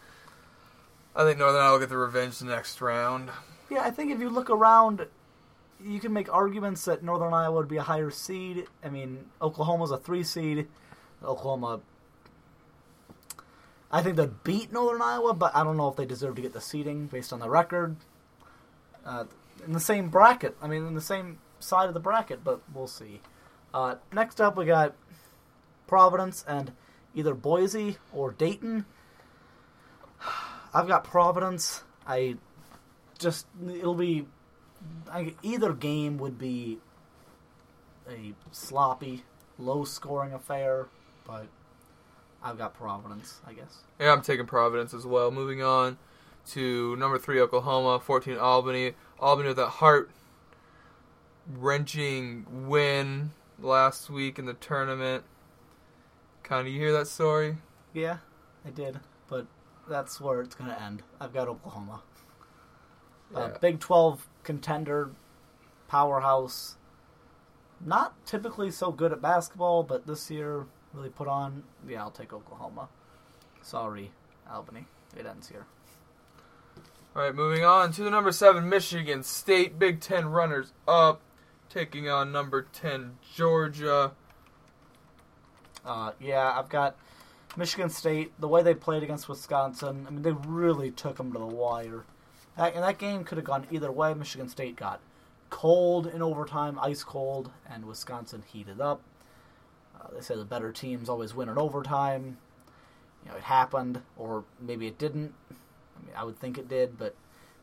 I 1.15 1.23
think 1.23 1.37
Northern 1.37 1.61
Iowa 1.61 1.73
will 1.73 1.79
get 1.79 1.89
the 1.89 1.97
revenge 1.97 2.39
the 2.39 2.45
next 2.45 2.79
round. 2.79 3.29
Yeah, 3.69 3.81
I 3.81 3.91
think 3.91 4.11
if 4.11 4.19
you 4.19 4.29
look 4.29 4.49
around, 4.49 5.05
you 5.83 5.99
can 5.99 6.13
make 6.13 6.33
arguments 6.33 6.85
that 6.85 7.03
Northern 7.03 7.33
Iowa 7.33 7.57
would 7.57 7.67
be 7.67 7.77
a 7.77 7.83
higher 7.83 8.09
seed. 8.09 8.67
I 8.83 8.89
mean, 8.89 9.25
Oklahoma's 9.41 9.91
a 9.91 9.97
three 9.97 10.23
seed. 10.23 10.67
Oklahoma, 11.23 11.81
I 13.91 14.01
think 14.01 14.15
they'd 14.15 14.43
beat 14.43 14.71
Northern 14.71 15.01
Iowa, 15.01 15.33
but 15.33 15.55
I 15.55 15.63
don't 15.63 15.77
know 15.77 15.87
if 15.87 15.95
they 15.95 16.05
deserve 16.05 16.35
to 16.35 16.41
get 16.41 16.53
the 16.53 16.61
seeding 16.61 17.07
based 17.07 17.31
on 17.31 17.39
the 17.39 17.49
record. 17.49 17.95
Uh, 19.05 19.25
in 19.65 19.73
the 19.73 19.79
same 19.79 20.09
bracket, 20.09 20.57
I 20.61 20.67
mean, 20.67 20.85
in 20.85 20.95
the 20.95 21.01
same 21.01 21.39
side 21.59 21.87
of 21.87 21.93
the 21.93 21.99
bracket, 21.99 22.43
but 22.43 22.61
we'll 22.73 22.87
see. 22.87 23.21
Uh, 23.75 23.95
next 24.13 24.39
up, 24.39 24.55
we 24.55 24.63
got 24.63 24.95
Providence 25.85 26.45
and 26.47 26.71
either 27.13 27.33
Boise 27.33 27.97
or 28.13 28.31
Dayton. 28.31 28.85
I've 30.73 30.87
got 30.87 31.03
Providence. 31.03 31.83
I 32.07 32.37
just 33.19 33.47
it'll 33.67 33.93
be 33.93 34.27
I, 35.11 35.33
either 35.43 35.73
game 35.73 36.17
would 36.19 36.39
be 36.39 36.77
a 38.09 38.33
sloppy, 38.53 39.25
low-scoring 39.59 40.31
affair, 40.31 40.87
but 41.27 41.47
I've 42.41 42.57
got 42.57 42.75
Providence, 42.75 43.41
I 43.45 43.51
guess. 43.51 43.79
Yeah, 43.99 44.13
I'm 44.13 44.21
taking 44.21 44.45
Providence 44.45 44.93
as 44.93 45.05
well. 45.05 45.31
Moving 45.31 45.61
on 45.61 45.97
to 46.51 46.95
number 46.95 47.19
three, 47.19 47.41
Oklahoma, 47.41 47.99
14, 47.99 48.37
Albany. 48.37 48.93
Albany 49.19 49.49
with 49.49 49.57
that 49.57 49.67
heart 49.67 50.11
wrenching 51.57 52.45
win 52.69 53.31
last 53.59 54.09
week 54.09 54.39
in 54.39 54.45
the 54.45 54.53
tournament. 54.53 55.23
Kind 56.43 56.67
of, 56.67 56.73
you 56.73 56.79
hear 56.79 56.91
that 56.93 57.07
story? 57.07 57.57
Yeah, 57.93 58.17
I 58.65 58.69
did, 58.69 58.99
but 59.27 59.47
that's 59.89 60.19
where 60.19 60.41
it's 60.41 60.55
going 60.55 60.69
to 60.69 60.81
end. 60.81 61.03
I've 61.19 61.33
got 61.33 61.47
Oklahoma. 61.47 62.01
Uh, 63.33 63.49
Big 63.59 63.79
12 63.79 64.27
contender, 64.43 65.11
powerhouse. 65.87 66.75
Not 67.83 68.13
typically 68.25 68.71
so 68.71 68.91
good 68.91 69.11
at 69.11 69.21
basketball, 69.21 69.83
but 69.83 70.05
this 70.07 70.29
year 70.29 70.65
really 70.93 71.09
put 71.09 71.27
on. 71.27 71.63
Yeah, 71.87 72.01
I'll 72.01 72.11
take 72.11 72.33
Oklahoma. 72.33 72.89
Sorry, 73.61 74.11
Albany. 74.49 74.85
It 75.17 75.25
ends 75.25 75.49
here. 75.49 75.65
All 77.15 77.21
right, 77.21 77.33
moving 77.33 77.63
on 77.63 77.91
to 77.93 78.03
the 78.03 78.09
number 78.09 78.31
seven, 78.31 78.67
Michigan 78.67 79.23
State, 79.23 79.79
Big 79.79 80.01
Ten 80.01 80.27
runners 80.27 80.73
up, 80.87 81.21
taking 81.69 82.09
on 82.09 82.31
number 82.31 82.67
10, 82.73 83.17
Georgia. 83.35 84.11
Uh, 85.85 86.11
yeah, 86.19 86.53
I've 86.57 86.69
got 86.69 86.95
Michigan 87.57 87.89
State. 87.89 88.31
The 88.39 88.47
way 88.47 88.63
they 88.63 88.73
played 88.73 89.03
against 89.03 89.29
Wisconsin, 89.29 90.05
I 90.07 90.11
mean, 90.11 90.21
they 90.23 90.31
really 90.31 90.91
took 90.91 91.17
them 91.17 91.31
to 91.33 91.39
the 91.39 91.45
wire. 91.45 92.05
And 92.57 92.83
that 92.83 92.97
game 92.97 93.23
could 93.23 93.37
have 93.37 93.45
gone 93.45 93.67
either 93.69 93.91
way. 93.91 94.13
Michigan 94.13 94.47
State 94.47 94.77
got 94.77 95.01
cold 95.49 96.07
in 96.07 96.21
overtime, 96.21 96.79
ice 96.81 97.03
cold, 97.03 97.51
and 97.69 97.85
Wisconsin 97.85 98.43
heated 98.47 98.79
up. 98.79 99.01
Uh, 99.99 100.07
they 100.13 100.21
say 100.21 100.35
the 100.35 100.45
better 100.45 100.71
teams 100.71 101.09
always 101.09 101.33
win 101.33 101.49
in 101.49 101.57
overtime. 101.57 102.37
You 103.23 103.31
know, 103.31 103.37
it 103.37 103.43
happened, 103.43 104.01
or 104.17 104.45
maybe 104.59 104.87
it 104.87 104.97
didn't. 104.97 105.33
I 105.51 106.05
mean, 106.05 106.15
I 106.15 106.23
would 106.23 106.39
think 106.39 106.57
it 106.57 106.69
did, 106.69 106.97
but 106.97 107.15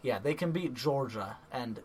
yeah, 0.03 0.19
they 0.19 0.35
can 0.35 0.53
beat 0.53 0.75
Georgia, 0.75 1.37
and 1.51 1.81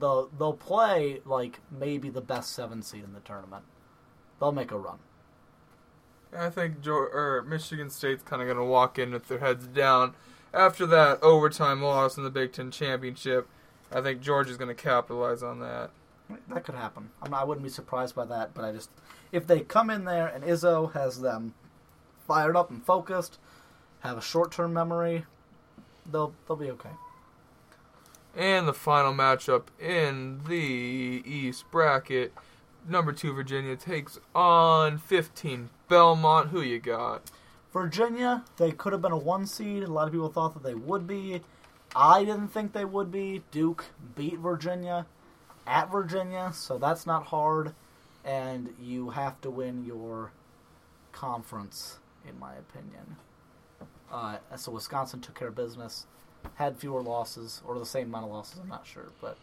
they'll 0.00 0.28
they'll 0.38 0.52
play 0.52 1.20
like 1.24 1.60
maybe 1.70 2.10
the 2.10 2.20
best 2.20 2.52
seven 2.52 2.82
seed 2.82 3.04
in 3.04 3.12
the 3.12 3.20
tournament. 3.20 3.64
They'll 4.40 4.52
make 4.52 4.70
a 4.70 4.78
run. 4.78 4.98
I 6.36 6.50
think 6.50 6.86
or 6.86 7.44
Michigan 7.46 7.90
State's 7.90 8.22
kind 8.22 8.42
of 8.42 8.46
going 8.46 8.58
to 8.58 8.64
walk 8.64 8.98
in 8.98 9.12
with 9.12 9.28
their 9.28 9.38
heads 9.38 9.66
down 9.66 10.14
after 10.52 10.86
that 10.86 11.22
overtime 11.22 11.82
loss 11.82 12.16
in 12.16 12.24
the 12.24 12.30
Big 12.30 12.52
Ten 12.52 12.70
championship. 12.70 13.48
I 13.92 14.00
think 14.00 14.20
Georgia's 14.20 14.56
going 14.56 14.74
to 14.74 14.82
capitalize 14.82 15.42
on 15.42 15.60
that. 15.60 15.90
That 16.48 16.64
could 16.64 16.74
happen. 16.74 17.10
I'm 17.22 17.30
not, 17.30 17.42
I 17.42 17.44
wouldn't 17.44 17.64
be 17.64 17.70
surprised 17.70 18.14
by 18.14 18.24
that, 18.24 18.54
but 18.54 18.64
I 18.64 18.72
just 18.72 18.90
if 19.30 19.46
they 19.46 19.60
come 19.60 19.90
in 19.90 20.04
there 20.04 20.26
and 20.26 20.42
Izzo 20.42 20.92
has 20.92 21.20
them 21.20 21.54
fired 22.26 22.56
up 22.56 22.70
and 22.70 22.82
focused, 22.82 23.38
have 24.00 24.16
a 24.16 24.22
short-term 24.22 24.72
memory, 24.72 25.26
they'll 26.10 26.34
they'll 26.46 26.56
be 26.56 26.70
okay. 26.70 26.90
And 28.36 28.66
the 28.66 28.74
final 28.74 29.12
matchup 29.12 29.64
in 29.78 30.40
the 30.48 31.22
East 31.24 31.70
bracket, 31.70 32.32
number 32.88 33.12
two 33.12 33.32
Virginia 33.32 33.76
takes 33.76 34.18
on 34.34 34.98
15 34.98 35.70
Belmont. 35.88 36.48
Who 36.48 36.60
you 36.60 36.80
got? 36.80 37.30
Virginia, 37.72 38.44
they 38.56 38.70
could 38.72 38.92
have 38.92 39.02
been 39.02 39.12
a 39.12 39.16
one 39.16 39.46
seed. 39.46 39.82
A 39.82 39.86
lot 39.88 40.06
of 40.06 40.12
people 40.12 40.28
thought 40.28 40.54
that 40.54 40.62
they 40.62 40.74
would 40.74 41.06
be. 41.06 41.42
I 41.94 42.24
didn't 42.24 42.48
think 42.48 42.72
they 42.72 42.84
would 42.84 43.10
be. 43.10 43.42
Duke 43.50 43.84
beat 44.16 44.38
Virginia 44.38 45.06
at 45.66 45.90
Virginia, 45.90 46.50
so 46.52 46.78
that's 46.78 47.06
not 47.06 47.26
hard. 47.26 47.74
And 48.24 48.74
you 48.80 49.10
have 49.10 49.40
to 49.42 49.50
win 49.50 49.84
your 49.84 50.32
conference, 51.12 51.98
in 52.28 52.38
my 52.38 52.54
opinion. 52.54 53.16
Uh, 54.10 54.38
so 54.56 54.72
Wisconsin 54.72 55.20
took 55.20 55.34
care 55.34 55.48
of 55.48 55.54
business, 55.56 56.06
had 56.54 56.76
fewer 56.76 57.02
losses, 57.02 57.62
or 57.66 57.78
the 57.78 57.86
same 57.86 58.08
amount 58.08 58.26
of 58.26 58.30
losses, 58.32 58.58
I'm 58.60 58.68
not 58.68 58.86
sure. 58.86 59.06
But 59.20 59.36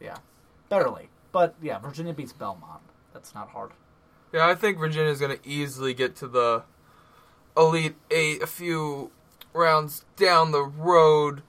yeah, 0.00 0.16
barely. 0.68 1.08
But 1.32 1.54
yeah, 1.62 1.78
Virginia 1.78 2.12
beats 2.12 2.32
Belmont. 2.32 2.82
That's 3.12 3.34
not 3.34 3.48
hard. 3.50 3.70
Yeah, 4.32 4.46
I 4.46 4.54
think 4.54 4.78
Virginia's 4.78 5.20
going 5.20 5.36
to 5.36 5.48
easily 5.48 5.94
get 5.94 6.16
to 6.16 6.28
the 6.28 6.64
Elite 7.56 7.96
Eight 8.10 8.42
a 8.42 8.46
few 8.46 9.10
rounds 9.52 10.04
down 10.16 10.52
the 10.52 10.62
road. 10.62 11.42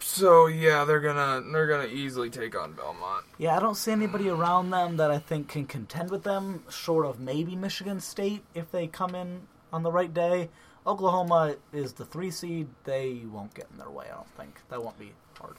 So 0.00 0.46
yeah, 0.46 0.84
they're 0.84 1.00
gonna 1.00 1.42
they're 1.52 1.68
gonna 1.68 1.86
easily 1.86 2.28
take 2.28 2.58
on 2.58 2.72
Belmont. 2.72 3.24
Yeah, 3.38 3.56
I 3.56 3.60
don't 3.60 3.76
see 3.76 3.92
anybody 3.92 4.28
around 4.28 4.70
them 4.70 4.96
that 4.96 5.10
I 5.10 5.18
think 5.18 5.48
can 5.48 5.64
contend 5.64 6.10
with 6.10 6.24
them, 6.24 6.64
short 6.68 7.06
of 7.06 7.20
maybe 7.20 7.54
Michigan 7.54 8.00
State 8.00 8.42
if 8.52 8.70
they 8.72 8.88
come 8.88 9.14
in 9.14 9.42
on 9.72 9.84
the 9.84 9.92
right 9.92 10.12
day. 10.12 10.50
Oklahoma 10.86 11.56
is 11.72 11.92
the 11.92 12.04
three 12.04 12.30
seed. 12.30 12.68
They 12.84 13.22
won't 13.30 13.54
get 13.54 13.68
in 13.70 13.78
their 13.78 13.90
way, 13.90 14.06
I 14.10 14.16
don't 14.16 14.34
think. 14.36 14.60
That 14.68 14.82
won't 14.82 14.98
be 14.98 15.12
hard. 15.38 15.56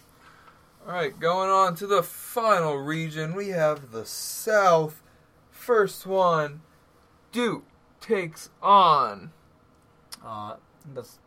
All 0.85 0.93
right, 0.93 1.17
going 1.17 1.49
on 1.49 1.75
to 1.75 1.87
the 1.87 2.03
final 2.03 2.75
region, 2.75 3.33
we 3.35 3.49
have 3.49 3.91
the 3.91 4.05
South. 4.05 5.01
First 5.49 6.05
one, 6.05 6.61
Duke 7.31 7.63
takes 8.01 8.49
on 8.61 9.31
Uh, 10.25 10.55
that's, 10.93 11.19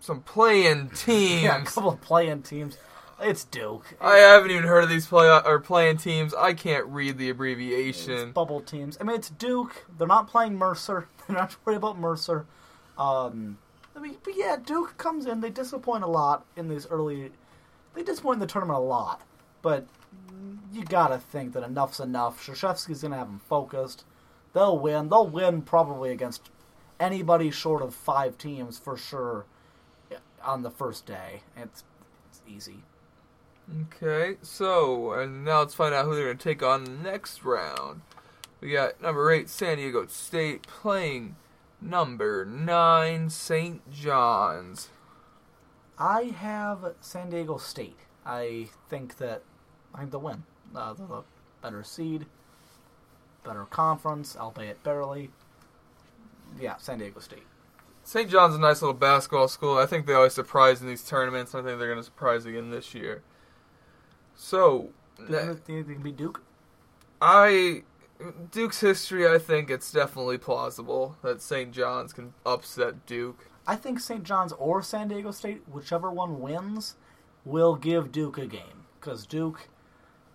some 0.00 0.20
playing 0.22 0.90
teams. 0.94 1.42
yeah, 1.42 1.60
a 1.60 1.64
couple 1.64 1.90
of 1.90 2.00
playing 2.00 2.42
teams. 2.42 2.78
It's 3.20 3.42
Duke. 3.42 3.96
I 4.00 4.18
haven't 4.18 4.52
even 4.52 4.62
heard 4.62 4.84
of 4.84 4.90
these 4.90 5.08
play 5.08 5.28
or 5.28 5.58
playing 5.58 5.96
teams. 5.96 6.32
I 6.32 6.52
can't 6.54 6.86
read 6.86 7.18
the 7.18 7.28
It's 7.28 7.34
abbreviation. 7.34 8.30
bubble 8.30 8.60
teams. 8.60 8.96
I 9.00 9.04
mean, 9.04 9.16
it's 9.16 9.28
Duke. 9.30 9.86
They're 9.98 10.06
not 10.06 10.28
playing 10.28 10.56
Mercer. 10.56 11.08
They're 11.28 11.36
not 11.36 11.54
worried 11.64 11.76
about 11.76 11.98
Mercer. 11.98 12.46
Um, 12.96 13.58
I 13.94 14.00
mean, 14.00 14.16
but 14.24 14.36
yeah, 14.36 14.56
Duke 14.56 14.96
comes 14.96 15.26
in. 15.26 15.40
They 15.40 15.50
disappoint 15.50 16.04
a 16.04 16.08
lot 16.08 16.44
in 16.56 16.68
these 16.68 16.86
early. 16.88 17.30
They 17.94 18.02
disappoint 18.02 18.36
in 18.36 18.40
the 18.40 18.46
tournament 18.46 18.78
a 18.78 18.82
lot, 18.82 19.22
but 19.62 19.86
you 20.72 20.84
gotta 20.84 21.18
think 21.18 21.52
that 21.52 21.62
enough's 21.62 22.00
enough. 22.00 22.44
Krzyzewski's 22.44 23.02
gonna 23.02 23.16
have 23.16 23.28
them 23.28 23.40
focused. 23.48 24.04
They'll 24.52 24.78
win. 24.78 25.08
They'll 25.08 25.26
win 25.26 25.62
probably 25.62 26.10
against 26.10 26.50
anybody 26.98 27.50
short 27.50 27.82
of 27.82 27.94
five 27.94 28.38
teams 28.38 28.78
for 28.78 28.96
sure 28.96 29.46
on 30.42 30.62
the 30.62 30.70
first 30.70 31.06
day. 31.06 31.42
It's, 31.56 31.84
it's 32.30 32.42
easy. 32.48 32.82
Okay, 33.82 34.38
so 34.42 35.12
and 35.12 35.44
now 35.44 35.60
let's 35.60 35.74
find 35.74 35.94
out 35.94 36.06
who 36.06 36.14
they're 36.14 36.32
to 36.32 36.38
take 36.38 36.62
on 36.62 37.02
next 37.02 37.44
round. 37.44 38.00
We 38.60 38.72
got 38.72 39.00
number 39.00 39.30
eight 39.30 39.48
San 39.48 39.76
Diego 39.76 40.06
State 40.06 40.66
playing 40.66 41.36
number 41.80 42.44
nine 42.44 43.30
St. 43.30 43.88
John's. 43.90 44.88
I 45.98 46.24
have 46.24 46.94
San 47.00 47.30
Diego 47.30 47.56
State. 47.56 47.98
I 48.26 48.68
think 48.88 49.18
that 49.18 49.42
I 49.94 50.00
think 50.00 50.10
they'll 50.10 50.20
win. 50.20 50.42
Uh, 50.74 50.92
they're 50.92 51.06
the 51.06 51.22
better 51.62 51.82
seed, 51.82 52.26
better 53.44 53.64
conference, 53.64 54.36
albeit 54.36 54.82
barely. 54.82 55.30
Yeah, 56.60 56.76
San 56.76 56.98
Diego 56.98 57.20
State. 57.20 57.46
St. 58.02 58.30
John's 58.30 58.54
a 58.54 58.58
nice 58.58 58.80
little 58.80 58.94
basketball 58.94 59.48
school. 59.48 59.76
I 59.76 59.86
think 59.86 60.06
they 60.06 60.14
always 60.14 60.32
surprise 60.32 60.80
in 60.80 60.86
these 60.88 61.02
tournaments. 61.02 61.54
I 61.54 61.62
think 61.62 61.78
they're 61.78 61.88
going 61.88 61.98
to 61.98 62.04
surprise 62.04 62.46
again 62.46 62.70
this 62.70 62.94
year. 62.94 63.22
So, 64.34 64.90
Do 65.18 65.24
you 65.32 65.54
think 65.54 65.86
they 65.86 65.94
can 65.94 66.02
beat 66.02 66.16
Duke? 66.16 66.40
I 67.20 67.82
Duke's 68.50 68.80
history. 68.80 69.26
I 69.28 69.38
think 69.38 69.70
it's 69.70 69.92
definitely 69.92 70.38
plausible 70.38 71.16
that 71.22 71.40
St. 71.40 71.72
John's 71.72 72.12
can 72.12 72.34
upset 72.44 73.06
Duke. 73.06 73.48
I 73.66 73.76
think 73.76 74.00
St. 74.00 74.24
John's 74.24 74.52
or 74.52 74.82
San 74.82 75.08
Diego 75.08 75.30
State, 75.30 75.62
whichever 75.70 76.10
one 76.10 76.40
wins, 76.40 76.96
will 77.44 77.76
give 77.76 78.10
Duke 78.10 78.38
a 78.38 78.46
game 78.46 78.86
because 78.98 79.26
Duke, 79.26 79.68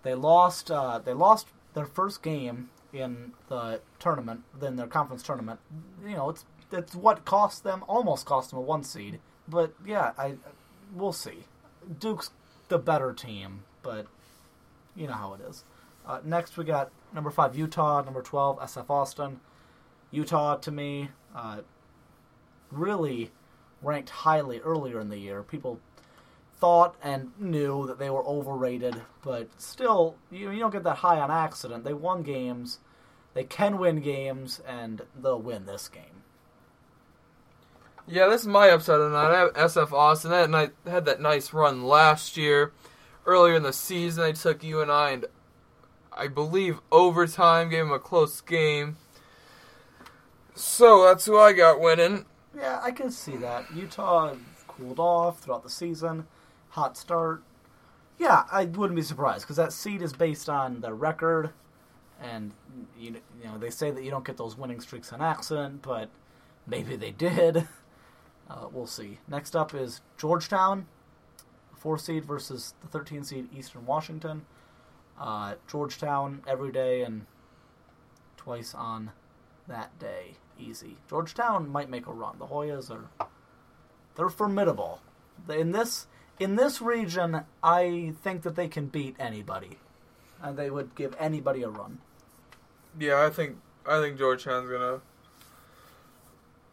they 0.02 0.14
lost. 0.14 0.70
Uh, 0.70 0.98
they 0.98 1.12
lost 1.12 1.48
their 1.74 1.86
first 1.86 2.22
game 2.22 2.70
in 2.92 3.32
the 3.48 3.80
tournament, 3.98 4.44
then 4.58 4.76
their 4.76 4.86
conference 4.86 5.22
tournament. 5.22 5.60
You 6.06 6.16
know, 6.16 6.30
it's 6.30 6.44
it's 6.72 6.94
what 6.94 7.24
cost 7.24 7.64
them, 7.64 7.84
almost 7.88 8.24
cost 8.24 8.50
them 8.50 8.58
a 8.58 8.62
one 8.62 8.84
seed. 8.84 9.20
But 9.48 9.74
yeah, 9.84 10.12
I 10.16 10.36
we'll 10.94 11.12
see. 11.12 11.44
Duke's 11.98 12.30
the 12.68 12.78
better 12.78 13.12
team, 13.12 13.64
but 13.82 14.06
you 14.96 15.06
know 15.06 15.14
how 15.14 15.34
it 15.34 15.40
is. 15.42 15.64
Uh, 16.06 16.20
next, 16.24 16.56
we 16.56 16.64
got 16.64 16.90
number 17.12 17.30
five 17.30 17.56
Utah, 17.56 18.02
number 18.02 18.22
twelve 18.22 18.58
SF 18.58 18.90
Austin. 18.90 19.40
Utah 20.10 20.56
to 20.56 20.70
me, 20.70 21.08
uh, 21.34 21.60
really 22.70 23.30
ranked 23.82 24.10
highly 24.10 24.60
earlier 24.60 25.00
in 25.00 25.08
the 25.08 25.18
year. 25.18 25.42
People 25.42 25.80
thought 26.58 26.94
and 27.02 27.32
knew 27.38 27.86
that 27.86 27.98
they 27.98 28.10
were 28.10 28.24
overrated, 28.24 29.02
but 29.22 29.48
still, 29.60 30.16
you, 30.30 30.50
you 30.50 30.60
don't 30.60 30.70
get 30.70 30.84
that 30.84 30.98
high 30.98 31.18
on 31.20 31.30
accident. 31.30 31.84
They 31.84 31.94
won 31.94 32.22
games, 32.22 32.78
they 33.34 33.44
can 33.44 33.78
win 33.78 34.00
games, 34.00 34.60
and 34.66 35.02
they'll 35.20 35.42
win 35.42 35.66
this 35.66 35.88
game. 35.88 36.22
Yeah, 38.06 38.28
this 38.28 38.42
is 38.42 38.46
my 38.46 38.68
upset 38.68 39.00
of 39.00 39.10
the 39.10 39.16
night. 39.16 39.34
I 39.34 39.38
have 39.38 39.54
SF 39.54 39.92
Austin. 39.92 40.30
That 40.30 40.50
night 40.50 40.72
had 40.86 41.06
that 41.06 41.20
nice 41.20 41.52
run 41.52 41.84
last 41.84 42.36
year. 42.36 42.72
Earlier 43.26 43.54
in 43.54 43.62
the 43.62 43.72
season, 43.72 44.22
they 44.22 44.32
took 44.32 44.62
you 44.62 44.82
and 44.82 44.92
I 44.92 45.18
believe 46.28 46.80
overtime, 46.92 47.70
gave 47.70 47.84
them 47.84 47.92
a 47.92 47.98
close 47.98 48.40
game. 48.40 48.96
So 50.54 51.04
that's 51.04 51.26
who 51.26 51.38
I 51.38 51.52
got 51.52 51.80
winning. 51.80 52.26
Yeah, 52.56 52.80
I 52.82 52.92
can 52.92 53.10
see 53.10 53.36
that. 53.38 53.64
Utah 53.74 54.34
cooled 54.68 55.00
off 55.00 55.40
throughout 55.40 55.64
the 55.64 55.70
season, 55.70 56.26
hot 56.70 56.96
start. 56.96 57.42
Yeah, 58.18 58.44
I 58.50 58.66
wouldn't 58.66 58.96
be 58.96 59.02
surprised 59.02 59.42
because 59.42 59.56
that 59.56 59.72
seed 59.72 60.02
is 60.02 60.12
based 60.12 60.48
on 60.48 60.80
their 60.80 60.94
record, 60.94 61.50
and 62.22 62.52
you, 62.96 63.16
you 63.42 63.48
know 63.48 63.58
they 63.58 63.70
say 63.70 63.90
that 63.90 64.04
you 64.04 64.10
don't 64.10 64.24
get 64.24 64.36
those 64.36 64.56
winning 64.56 64.80
streaks 64.80 65.12
on 65.12 65.20
accident, 65.20 65.82
but 65.82 66.08
maybe 66.66 66.96
they 66.96 67.10
did. 67.10 67.66
Uh, 68.46 68.66
we'll 68.70 68.86
see. 68.86 69.18
Next 69.26 69.56
up 69.56 69.74
is 69.74 70.02
Georgetown, 70.18 70.86
four 71.74 71.96
seed 71.96 72.26
versus 72.26 72.74
the 72.82 72.88
13 72.88 73.24
seed 73.24 73.48
Eastern 73.56 73.86
Washington. 73.86 74.44
Uh, 75.18 75.54
Georgetown 75.68 76.42
every 76.46 76.72
day 76.72 77.02
and 77.02 77.26
twice 78.36 78.74
on 78.74 79.12
that 79.68 79.98
day. 79.98 80.36
Easy. 80.58 80.96
Georgetown 81.08 81.68
might 81.68 81.90
make 81.90 82.06
a 82.06 82.12
run. 82.12 82.38
The 82.38 82.46
Hoyas 82.46 82.90
are 82.90 83.28
they're 84.16 84.28
formidable. 84.28 85.00
In 85.48 85.72
this 85.72 86.06
in 86.38 86.56
this 86.56 86.80
region, 86.80 87.42
I 87.62 88.12
think 88.22 88.42
that 88.42 88.56
they 88.56 88.68
can 88.68 88.86
beat 88.86 89.16
anybody, 89.18 89.78
and 90.42 90.56
they 90.56 90.70
would 90.70 90.94
give 90.94 91.16
anybody 91.18 91.62
a 91.62 91.68
run. 91.68 91.98
Yeah, 92.98 93.24
I 93.24 93.30
think 93.30 93.56
I 93.86 94.00
think 94.00 94.18
Georgetown's 94.18 94.70
gonna 94.70 95.00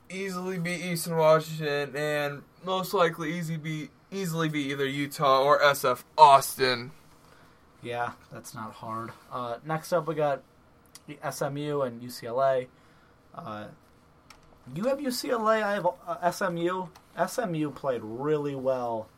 easily 0.10 0.60
beat 0.60 0.81
Eastern 0.81 1.17
Washington 1.17 1.95
and 1.95 2.43
most 2.65 2.93
likely 2.93 3.33
easy 3.33 3.57
be 3.57 3.89
easily 4.12 4.50
be 4.50 4.71
either 4.71 4.86
Utah 4.86 5.41
or 5.41 5.60
SF 5.62 6.03
Austin. 6.17 6.91
Yeah, 7.81 8.11
that's 8.31 8.53
not 8.53 8.73
hard. 8.73 9.11
Uh, 9.31 9.57
next 9.65 9.91
up, 9.91 10.07
we 10.07 10.15
got 10.15 10.43
SMU 11.07 11.81
and 11.81 12.01
UCLA. 12.01 12.67
Uh, 13.33 13.65
you 14.75 14.83
have 14.85 15.00
UCLA. 15.00 15.63
I 15.63 15.73
have 15.73 15.88
uh, 16.08 16.32
SMU. 16.32 16.88
SMU 17.27 17.71
played 17.71 18.01
really 18.03 18.56
well 18.56 19.10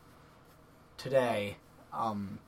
today. 0.96 1.56
Um, 1.92 2.38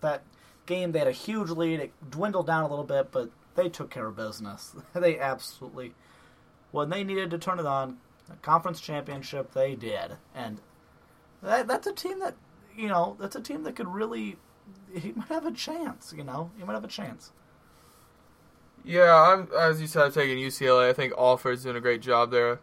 that 0.00 0.22
game, 0.66 0.92
they 0.92 0.98
had 0.98 1.08
a 1.08 1.12
huge 1.12 1.50
lead. 1.50 1.80
It 1.80 2.10
dwindled 2.10 2.46
down 2.46 2.64
a 2.64 2.68
little 2.68 2.84
bit, 2.84 3.12
but 3.12 3.30
they 3.54 3.68
took 3.68 3.90
care 3.90 4.06
of 4.06 4.16
business. 4.16 4.74
they 4.94 5.18
absolutely, 5.18 5.94
when 6.70 6.90
they 6.90 7.04
needed 7.04 7.30
to 7.30 7.38
turn 7.38 7.58
it 7.58 7.66
on, 7.66 7.98
the 8.28 8.36
conference 8.36 8.80
championship, 8.80 9.52
they 9.52 9.74
did. 9.74 10.16
And 10.34 10.60
that, 11.42 11.66
that's 11.68 11.86
a 11.86 11.92
team 11.92 12.18
that, 12.20 12.34
you 12.76 12.88
know, 12.88 13.16
that's 13.20 13.36
a 13.36 13.40
team 13.40 13.62
that 13.64 13.76
could 13.76 13.88
really, 13.88 14.36
he 14.94 15.12
might 15.12 15.28
have 15.28 15.46
a 15.46 15.52
chance, 15.52 16.12
you 16.16 16.24
know, 16.24 16.50
he 16.58 16.64
might 16.64 16.72
have 16.74 16.84
a 16.84 16.88
chance. 16.88 17.32
Yeah, 18.84 19.12
I'm 19.14 19.48
as 19.58 19.80
you 19.80 19.86
said, 19.86 20.04
I'm 20.04 20.12
taking 20.12 20.38
UCLA. 20.38 20.88
I 20.88 20.92
think 20.92 21.12
Alford's 21.18 21.64
doing 21.64 21.76
a 21.76 21.80
great 21.80 22.00
job 22.00 22.30
there. 22.30 22.60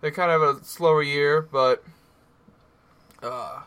They 0.00 0.10
kind 0.12 0.30
of 0.30 0.40
have 0.40 0.62
a 0.62 0.64
slower 0.64 1.02
year, 1.02 1.42
but 1.42 1.82
uh, 3.22 3.60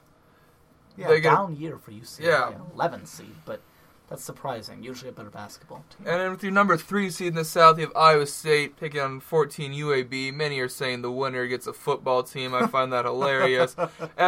Yeah, 0.97 1.09
They 1.09 1.19
down 1.21 1.57
year 1.57 1.77
for 1.77 1.91
UCLA. 1.91 2.21
Yeah. 2.25 2.51
11 2.73 3.05
seed, 3.05 3.35
but 3.45 3.59
that's 4.09 4.23
surprising. 4.23 4.83
Usually 4.83 5.09
a 5.09 5.13
better 5.13 5.29
basketball 5.29 5.83
team. 5.89 6.07
and 6.07 6.21
then 6.21 6.31
with 6.31 6.43
your 6.43 6.51
number 6.53 6.77
three 6.77 7.09
seed 7.09 7.27
in 7.27 7.35
the 7.35 7.45
South, 7.45 7.77
you 7.77 7.85
have 7.87 7.95
Iowa 7.95 8.25
State 8.27 8.77
taking 8.77 9.01
on 9.01 9.19
14 9.19 9.73
UAB. 9.73 10.33
Many 10.33 10.59
are 10.59 10.69
saying 10.69 11.01
the 11.01 11.11
winner 11.11 11.45
gets 11.47 11.67
a 11.67 11.73
football 11.73 12.23
team. 12.23 12.53
I 12.53 12.67
find 12.67 12.93
that 12.93 13.03
hilarious. 13.11 13.75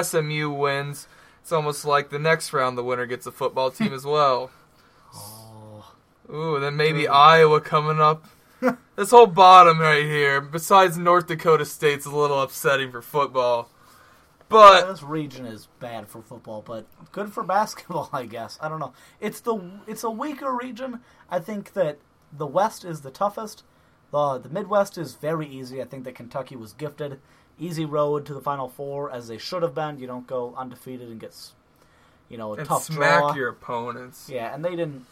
SMU 0.02 0.50
wins. 0.50 1.08
It's 1.44 1.52
almost 1.52 1.84
like 1.84 2.10
the 2.10 2.20
next 2.20 2.54
round, 2.54 2.78
the 2.78 2.86
winner 2.86 3.06
gets 3.06 3.28
a 3.28 3.32
football 3.32 3.70
team 3.70 3.92
as 3.92 4.06
well. 4.06 4.50
Oh, 5.14 5.94
Ooh, 6.34 6.56
and 6.56 6.64
then 6.64 6.78
maybe. 6.78 7.06
Iowa 7.06 7.60
coming 7.60 8.00
up. 8.00 8.24
this 8.96 9.12
whole 9.12 9.28
bottom 9.28 9.82
right 9.82 10.06
here, 10.06 10.40
besides 10.40 10.98
North 10.98 11.28
Dakota 11.28 11.66
State's 11.66 12.06
a 12.06 12.16
little 12.16 12.42
upsetting 12.42 12.92
for 12.92 13.02
football. 13.02 13.70
But 14.48 14.88
this 14.88 15.04
region 15.04 15.46
is 15.46 15.68
bad 15.82 16.08
for 16.08 16.22
football, 16.22 16.62
but 16.62 16.86
good 17.12 17.34
for 17.34 17.44
basketball, 17.44 18.10
I 18.14 18.26
guess. 18.26 18.58
I 18.62 18.70
don't 18.70 18.80
know. 18.80 18.94
It's 19.20 19.42
the 19.42 19.82
it's 19.86 20.06
a 20.06 20.10
weaker 20.10 20.56
region. 20.56 21.02
I 21.30 21.40
think 21.40 21.74
that 21.74 21.98
the 22.32 22.48
West 22.48 22.86
is 22.86 23.02
the 23.02 23.12
toughest. 23.12 23.64
The 24.12 24.38
the 24.38 24.48
Midwest 24.48 24.98
is 24.98 25.16
very 25.16 25.46
easy. 25.46 25.82
I 25.82 25.86
think 25.86 26.06
that 26.06 26.16
Kentucky 26.16 26.56
was 26.56 26.72
gifted 26.72 27.20
easy 27.66 27.86
road 27.86 28.26
to 28.28 28.34
the 28.34 28.42
Final 28.42 28.70
Four 28.70 29.12
as 29.12 29.28
they 29.28 29.38
should 29.38 29.64
have 29.64 29.76
been. 29.76 30.00
You 30.00 30.08
don't 30.08 30.28
go 30.28 30.54
undefeated 30.58 31.10
and 31.10 31.20
get 31.20 31.36
you 32.30 32.38
know 32.38 32.54
a 32.54 32.58
and 32.58 32.68
tough 32.68 32.84
smack 32.84 33.20
draw. 33.20 33.36
your 33.36 33.50
opponents. 33.50 34.30
Yeah, 34.30 34.54
and 34.54 34.64
they 34.64 34.72
didn't. 34.76 35.06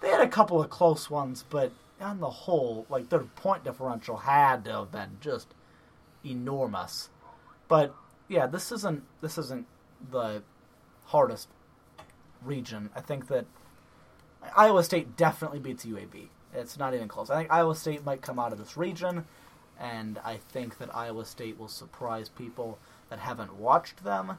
They 0.00 0.08
had 0.08 0.20
a 0.20 0.28
couple 0.28 0.60
of 0.60 0.68
close 0.70 1.08
ones, 1.08 1.44
but 1.48 1.72
on 2.00 2.20
the 2.20 2.30
whole, 2.30 2.86
like 2.88 3.08
their 3.08 3.20
point 3.20 3.64
differential 3.64 4.16
had 4.16 4.64
to 4.64 4.72
have 4.72 4.92
been 4.92 5.18
just 5.20 5.48
enormous. 6.24 7.08
But 7.68 7.94
yeah, 8.28 8.46
this 8.46 8.72
isn't 8.72 9.04
this 9.20 9.38
isn't 9.38 9.66
the 10.10 10.42
hardest 11.06 11.48
region. 12.42 12.90
I 12.94 13.00
think 13.00 13.28
that 13.28 13.46
Iowa 14.56 14.82
State 14.82 15.16
definitely 15.16 15.60
beats 15.60 15.84
UAB. 15.84 16.28
It's 16.54 16.78
not 16.78 16.94
even 16.94 17.08
close. 17.08 17.30
I 17.30 17.36
think 17.36 17.52
Iowa 17.52 17.74
State 17.74 18.04
might 18.04 18.20
come 18.20 18.38
out 18.38 18.52
of 18.52 18.58
this 18.58 18.76
region, 18.76 19.24
and 19.82 20.18
I 20.24 20.36
think 20.36 20.78
that 20.78 20.94
Iowa 20.94 21.24
State 21.26 21.58
will 21.58 21.68
surprise 21.68 22.28
people 22.28 22.78
that 23.10 23.18
haven't 23.18 23.56
watched 23.56 24.04
them. 24.04 24.38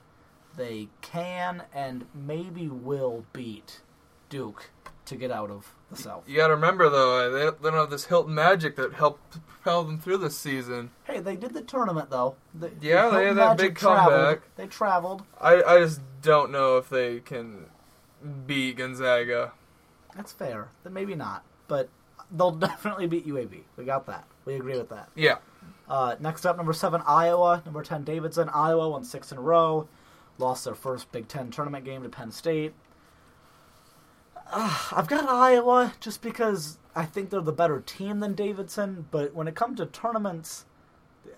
They 0.56 0.88
can 1.02 1.64
and 1.74 2.06
maybe 2.16 2.68
will 2.70 3.26
beat 3.34 3.82
Duke 4.30 4.70
to 5.06 5.16
get 5.18 5.32
out 5.32 5.52
of 5.52 5.74
the 5.92 5.98
South. 5.98 6.24
You 6.26 6.38
got 6.38 6.48
to 6.48 6.54
remember 6.56 6.90
though, 6.90 7.18
uh, 7.20 7.30
they, 7.30 7.46
they 7.58 7.70
don't 7.70 7.74
have 7.74 7.90
this 7.90 8.06
Hilton 8.06 8.34
Magic 8.34 8.78
that 8.78 8.94
helped 8.94 9.40
propel 9.46 9.84
them 9.84 10.00
through 10.00 10.20
this 10.20 10.38
season. 10.38 10.92
Hey, 11.04 11.20
they 11.20 11.36
did 11.36 11.54
the 11.54 11.62
tournament 11.62 12.10
though. 12.10 12.36
The, 12.54 12.72
Yeah, 12.80 13.10
the 13.10 13.18
they 13.18 13.26
had 13.28 13.36
that 13.38 13.50
Magic 13.58 13.58
big 13.72 13.78
traveled. 13.78 14.14
comeback. 14.14 14.42
They 14.56 14.68
traveled. 14.68 15.24
I 15.42 15.62
I 15.62 15.80
just 15.80 16.00
don't 16.22 16.52
know 16.52 16.78
if 16.78 16.88
they 16.90 17.20
can 17.20 17.66
beat 18.48 18.78
Gonzaga. 18.78 19.52
That's 20.16 20.32
fair. 20.32 20.70
Then 20.84 20.94
maybe 20.94 21.16
not, 21.16 21.44
but 21.68 21.90
they'll 22.32 22.52
definitely 22.70 23.08
beat 23.08 23.28
UAB. 23.28 23.64
We 23.76 23.84
got 23.84 24.06
that. 24.06 24.26
We 24.46 24.56
agree 24.56 24.78
with 24.78 24.90
that. 24.90 25.10
Yeah, 25.16 25.38
Uh, 25.88 26.16
next 26.20 26.46
up, 26.46 26.58
number 26.58 26.74
seven, 26.74 27.02
Iowa. 27.06 27.62
Number 27.66 27.84
ten, 27.84 28.04
Davidson. 28.04 28.50
Iowa 28.50 28.90
won 28.90 29.04
six 29.04 29.32
in 29.32 29.38
a 29.38 29.42
row. 29.42 29.88
Lost 30.38 30.66
their 30.66 30.76
first 30.76 31.12
Big 31.12 31.28
Ten 31.28 31.52
tournament 31.52 31.86
game 31.86 32.04
to 32.04 32.10
Penn 32.10 32.32
State. 32.32 32.74
Uh, 34.52 34.88
I've 34.92 35.08
got 35.08 35.28
Iowa 35.28 35.94
just 36.00 36.22
because 36.22 36.78
I 36.96 37.06
think 37.06 37.30
they're 37.30 37.42
the 37.42 37.52
better 37.52 37.80
team 37.82 38.20
than 38.20 38.34
Davidson. 38.34 39.08
But 39.12 39.34
when 39.34 39.48
it 39.48 39.56
comes 39.56 39.78
to 39.78 39.86
tournaments, 39.86 40.66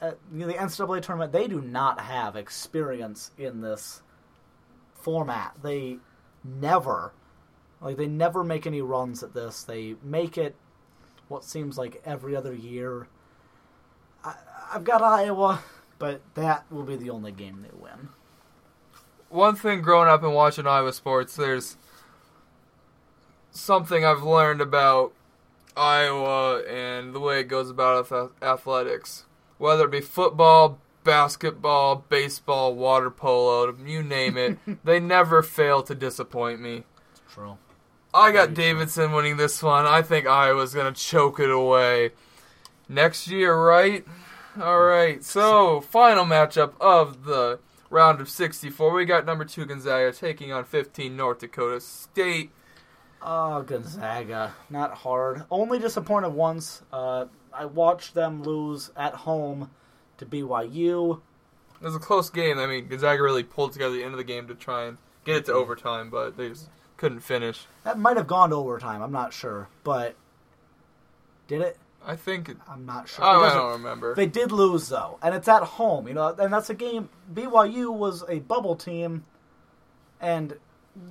uh, 0.01 0.11
you 0.31 0.39
know, 0.39 0.47
the 0.47 0.53
NCAA 0.53 1.01
tournament, 1.01 1.31
they 1.31 1.47
do 1.47 1.61
not 1.61 2.01
have 2.01 2.35
experience 2.35 3.31
in 3.37 3.61
this 3.61 4.01
format. 4.93 5.55
They 5.61 5.97
never, 6.43 7.13
like, 7.81 7.97
they 7.97 8.07
never 8.07 8.43
make 8.43 8.65
any 8.65 8.81
runs 8.81 9.23
at 9.23 9.33
this. 9.33 9.63
They 9.63 9.95
make 10.03 10.37
it 10.37 10.55
what 11.27 11.43
seems 11.43 11.77
like 11.77 12.01
every 12.05 12.35
other 12.35 12.53
year. 12.53 13.07
I, 14.23 14.35
I've 14.73 14.83
got 14.83 15.01
Iowa, 15.01 15.61
but 15.99 16.21
that 16.35 16.65
will 16.71 16.83
be 16.83 16.95
the 16.95 17.09
only 17.09 17.31
game 17.31 17.61
they 17.63 17.77
win. 17.77 18.09
one 19.29 19.55
thing 19.55 19.81
growing 19.81 20.09
up 20.09 20.23
and 20.23 20.33
watching 20.33 20.67
Iowa 20.67 20.93
sports, 20.93 21.35
there's 21.35 21.77
something 23.51 24.05
I've 24.05 24.23
learned 24.23 24.61
about 24.61 25.13
Iowa 25.75 26.61
and 26.63 27.13
the 27.13 27.19
way 27.19 27.41
it 27.41 27.45
goes 27.45 27.69
about 27.69 28.09
athletics. 28.41 29.25
Whether 29.57 29.85
it 29.85 29.91
be 29.91 30.01
football, 30.01 30.79
basketball, 31.03 32.05
baseball, 32.09 32.75
water 32.75 33.09
polo, 33.09 33.75
you 33.85 34.03
name 34.03 34.37
it, 34.37 34.57
they 34.83 34.99
never 34.99 35.41
fail 35.41 35.81
to 35.83 35.95
disappoint 35.95 36.59
me. 36.61 36.83
It's 37.11 37.33
true. 37.33 37.57
I 38.15 38.31
got 38.31 38.53
Davidson 38.53 39.11
winning 39.11 39.35
this 39.35 39.61
one. 39.61 39.85
I 39.85 40.01
think 40.01 40.25
Iowa's 40.25 40.73
going 40.73 40.91
to 40.91 40.99
choke 40.99 41.37
it 41.41 41.51
away 41.51 42.11
next 42.87 43.27
year, 43.27 43.53
right? 43.53 44.05
All 44.59 44.83
right. 44.83 45.21
So, 45.21 45.81
final 45.81 46.23
matchup 46.23 46.73
of 46.79 47.25
the 47.25 47.59
round 47.89 48.21
of 48.21 48.29
64. 48.29 48.93
We 48.93 49.03
got 49.03 49.25
number 49.25 49.43
2 49.43 49.65
Gonzaga 49.65 50.13
taking 50.13 50.53
on 50.53 50.63
15 50.63 51.13
North 51.13 51.39
Dakota 51.39 51.81
State. 51.81 52.51
Oh, 53.21 53.61
Gonzaga. 53.63 54.55
Not 54.69 54.93
hard. 54.93 55.43
Only 55.51 55.77
disappointed 55.77 56.29
once. 56.29 56.83
Uh, 56.93 57.25
I 57.53 57.65
watched 57.65 58.13
them 58.13 58.43
lose 58.43 58.91
at 58.95 59.13
home 59.13 59.71
to 60.19 60.25
BYU. 60.25 61.19
It 61.81 61.83
was 61.83 61.95
a 61.95 61.99
close 61.99 62.29
game. 62.29 62.59
I 62.59 62.65
mean, 62.65 62.87
Gonzaga 62.87 63.21
really 63.21 63.43
pulled 63.43 63.73
together 63.73 63.93
the 63.93 64.03
end 64.03 64.13
of 64.13 64.17
the 64.17 64.23
game 64.23 64.47
to 64.47 64.55
try 64.55 64.85
and 64.85 64.99
get 65.25 65.35
it 65.35 65.45
to 65.47 65.53
overtime, 65.53 66.09
but 66.09 66.37
they 66.37 66.47
just 66.47 66.69
couldn't 66.97 67.21
finish. 67.21 67.65
That 67.83 67.99
might 67.99 68.17
have 68.17 68.27
gone 68.27 68.49
to 68.49 68.55
overtime. 68.55 69.01
I'm 69.01 69.11
not 69.11 69.33
sure. 69.33 69.67
But 69.83 70.15
did 71.47 71.61
it? 71.61 71.77
I 72.07 72.15
think 72.15 72.49
it, 72.49 72.57
I'm 72.67 72.85
not 72.85 73.09
sure. 73.09 73.25
oh, 73.25 73.43
I 73.43 73.53
don't 73.53 73.71
remember. 73.71 74.13
They 74.13 74.27
did 74.27 74.51
lose 74.51 74.89
though, 74.89 75.17
and 75.23 75.33
it's 75.33 75.47
at 75.47 75.63
home, 75.63 76.07
you 76.07 76.13
know, 76.13 76.35
and 76.37 76.53
that's 76.53 76.69
a 76.69 76.75
game. 76.75 77.09
BYU 77.33 77.91
was 77.91 78.23
a 78.29 78.39
bubble 78.39 78.75
team, 78.75 79.25
and 80.21 80.55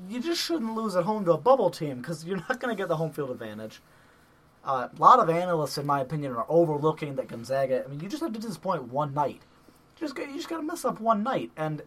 you 0.08 0.20
just 0.20 0.40
shouldn't 0.40 0.74
lose 0.74 0.94
at 0.96 1.04
home 1.04 1.24
to 1.24 1.32
a 1.32 1.38
bubble 1.38 1.70
team 1.70 1.98
because 1.98 2.24
you're 2.24 2.36
not 2.48 2.60
going 2.60 2.74
to 2.74 2.80
get 2.80 2.88
the 2.88 2.96
home 2.96 3.10
field 3.10 3.30
advantage. 3.30 3.80
Uh, 4.64 4.88
a 4.96 5.00
lot 5.00 5.18
of 5.18 5.28
analysts, 5.28 5.76
in 5.76 5.84
my 5.84 6.00
opinion, 6.00 6.32
are 6.32 6.46
overlooking 6.48 7.16
that 7.16 7.28
Gonzaga. 7.28 7.84
I 7.84 7.88
mean, 7.88 8.00
you 8.00 8.08
just 8.08 8.22
have 8.22 8.32
to 8.32 8.38
disappoint 8.38 8.84
one 8.84 9.12
night. 9.12 9.40
You 10.00 10.08
just 10.08 10.16
you 10.16 10.36
just 10.36 10.48
got 10.48 10.56
to 10.58 10.62
mess 10.62 10.84
up 10.84 11.00
one 11.00 11.22
night, 11.22 11.50
and 11.56 11.82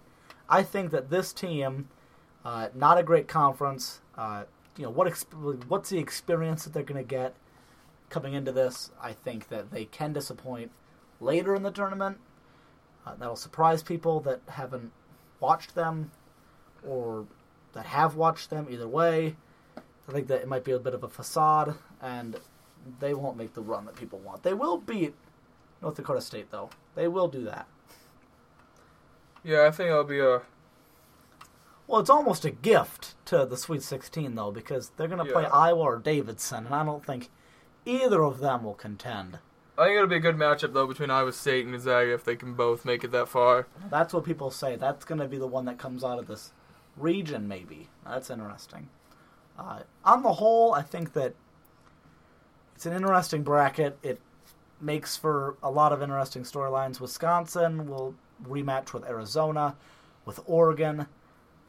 I 0.49 0.63
think 0.63 0.91
that 0.91 1.10
this 1.10 1.33
team, 1.33 1.88
uh, 2.47 2.69
not 2.73 2.97
a 2.97 3.03
great 3.03 3.27
conference. 3.27 3.99
Uh, 4.17 4.45
you 4.77 4.83
know 4.86 4.89
what? 4.89 5.05
Exp- 5.05 5.65
what's 5.65 5.89
the 5.89 5.97
experience 5.97 6.63
that 6.63 6.71
they're 6.71 6.81
going 6.81 7.03
to 7.03 7.07
get 7.07 7.36
coming 8.10 8.33
into 8.33 8.53
this? 8.53 8.89
I 9.01 9.12
think 9.12 9.49
that 9.49 9.69
they 9.69 9.83
can 9.83 10.13
disappoint 10.13 10.71
later 11.19 11.53
in 11.55 11.63
the 11.63 11.71
tournament. 11.71 12.19
Uh, 13.05 13.15
that'll 13.19 13.36
surprise 13.36 13.83
people 13.83 14.21
that 14.21 14.39
haven't 14.47 14.93
watched 15.41 15.75
them 15.75 16.12
or 16.88 17.25
that 17.73 17.86
have 17.88 18.15
watched 18.15 18.49
them. 18.49 18.67
Either 18.69 18.88
way, 18.88 19.36
I 20.07 20.12
think 20.13 20.27
that 20.27 20.39
it 20.39 20.47
might 20.47 20.63
be 20.63 20.71
a 20.71 20.79
bit 20.79 20.93
of 20.93 21.03
a 21.03 21.10
facade, 21.10 21.75
and 22.01 22.39
they 23.01 23.13
won't 23.13 23.36
make 23.36 23.55
the 23.55 23.62
run 23.62 23.83
that 23.88 23.97
people 23.97 24.19
want. 24.19 24.43
They 24.43 24.53
will 24.53 24.77
beat 24.77 25.13
North 25.81 25.95
Dakota 25.95 26.21
State, 26.21 26.49
though. 26.49 26.69
They 26.95 27.10
will 27.10 27.27
do 27.27 27.43
that. 27.43 27.67
yeah, 29.43 29.65
I 29.67 29.71
think 29.71 29.89
it'll 29.89 30.05
be 30.05 30.21
a 30.21 30.43
Well, 31.88 32.02
it's 32.02 32.10
almost 32.10 32.43
a 32.43 32.52
gift 32.52 33.15
to 33.26 33.45
the 33.45 33.56
Sweet 33.56 33.82
16, 33.82 34.36
though, 34.36 34.52
because 34.52 34.91
they're 34.97 35.08
going 35.08 35.26
to 35.26 35.32
play 35.32 35.45
Iowa 35.45 35.80
or 35.80 36.00
Davidson, 36.00 36.65
and 36.65 36.76
I 36.76 36.84
don't 36.84 37.06
think 37.06 37.30
either 37.86 38.23
of 38.23 38.39
them 38.39 38.63
will 38.63 38.73
contend. 38.73 39.39
I 39.78 39.86
think 39.86 39.95
it'll 39.95 40.08
be 40.08 40.15
a 40.15 40.19
good 40.19 40.38
matchup 40.38 40.73
though 40.73 40.88
between 40.88 41.12
Iowa 41.12 41.32
State 41.32 41.63
and 41.63 41.73
Gonzaga 41.73 42.12
if 42.12 42.26
they 42.26 42.36
can 42.36 42.56
both 42.56 42.84
make 42.84 43.04
it 43.04 43.12
that 43.12 43.30
far. 43.30 43.67
That's 43.91 44.12
what 44.12 44.23
people 44.23 44.50
say. 44.50 44.76
That's 44.76 45.06
going 45.06 45.21
to 45.21 45.28
be 45.28 45.38
the 45.38 45.45
one 45.45 45.65
that 45.65 45.78
comes 45.78 46.04
out 46.04 46.17
of 46.17 46.28
this 46.28 46.52
region, 46.97 47.47
maybe. 47.47 47.88
That's 48.04 48.32
interesting. 48.32 48.89
Uh, 49.58 49.82
on 50.04 50.23
the 50.23 50.34
whole, 50.34 50.73
I 50.73 50.82
think 50.82 51.13
that 51.13 51.36
it's 52.76 52.88
an 52.88 52.93
interesting 52.93 53.43
bracket. 53.43 54.00
It 54.02 54.19
makes 54.82 55.15
for 55.15 55.58
a 55.62 55.69
lot 55.69 55.91
of 55.91 56.02
interesting 56.02 56.43
storylines. 56.43 57.00
Wisconsin 57.00 57.88
will 57.88 58.15
rematch 58.43 58.93
with 58.93 59.06
Arizona, 59.06 59.76
with 60.26 60.39
Oregon, 60.47 61.08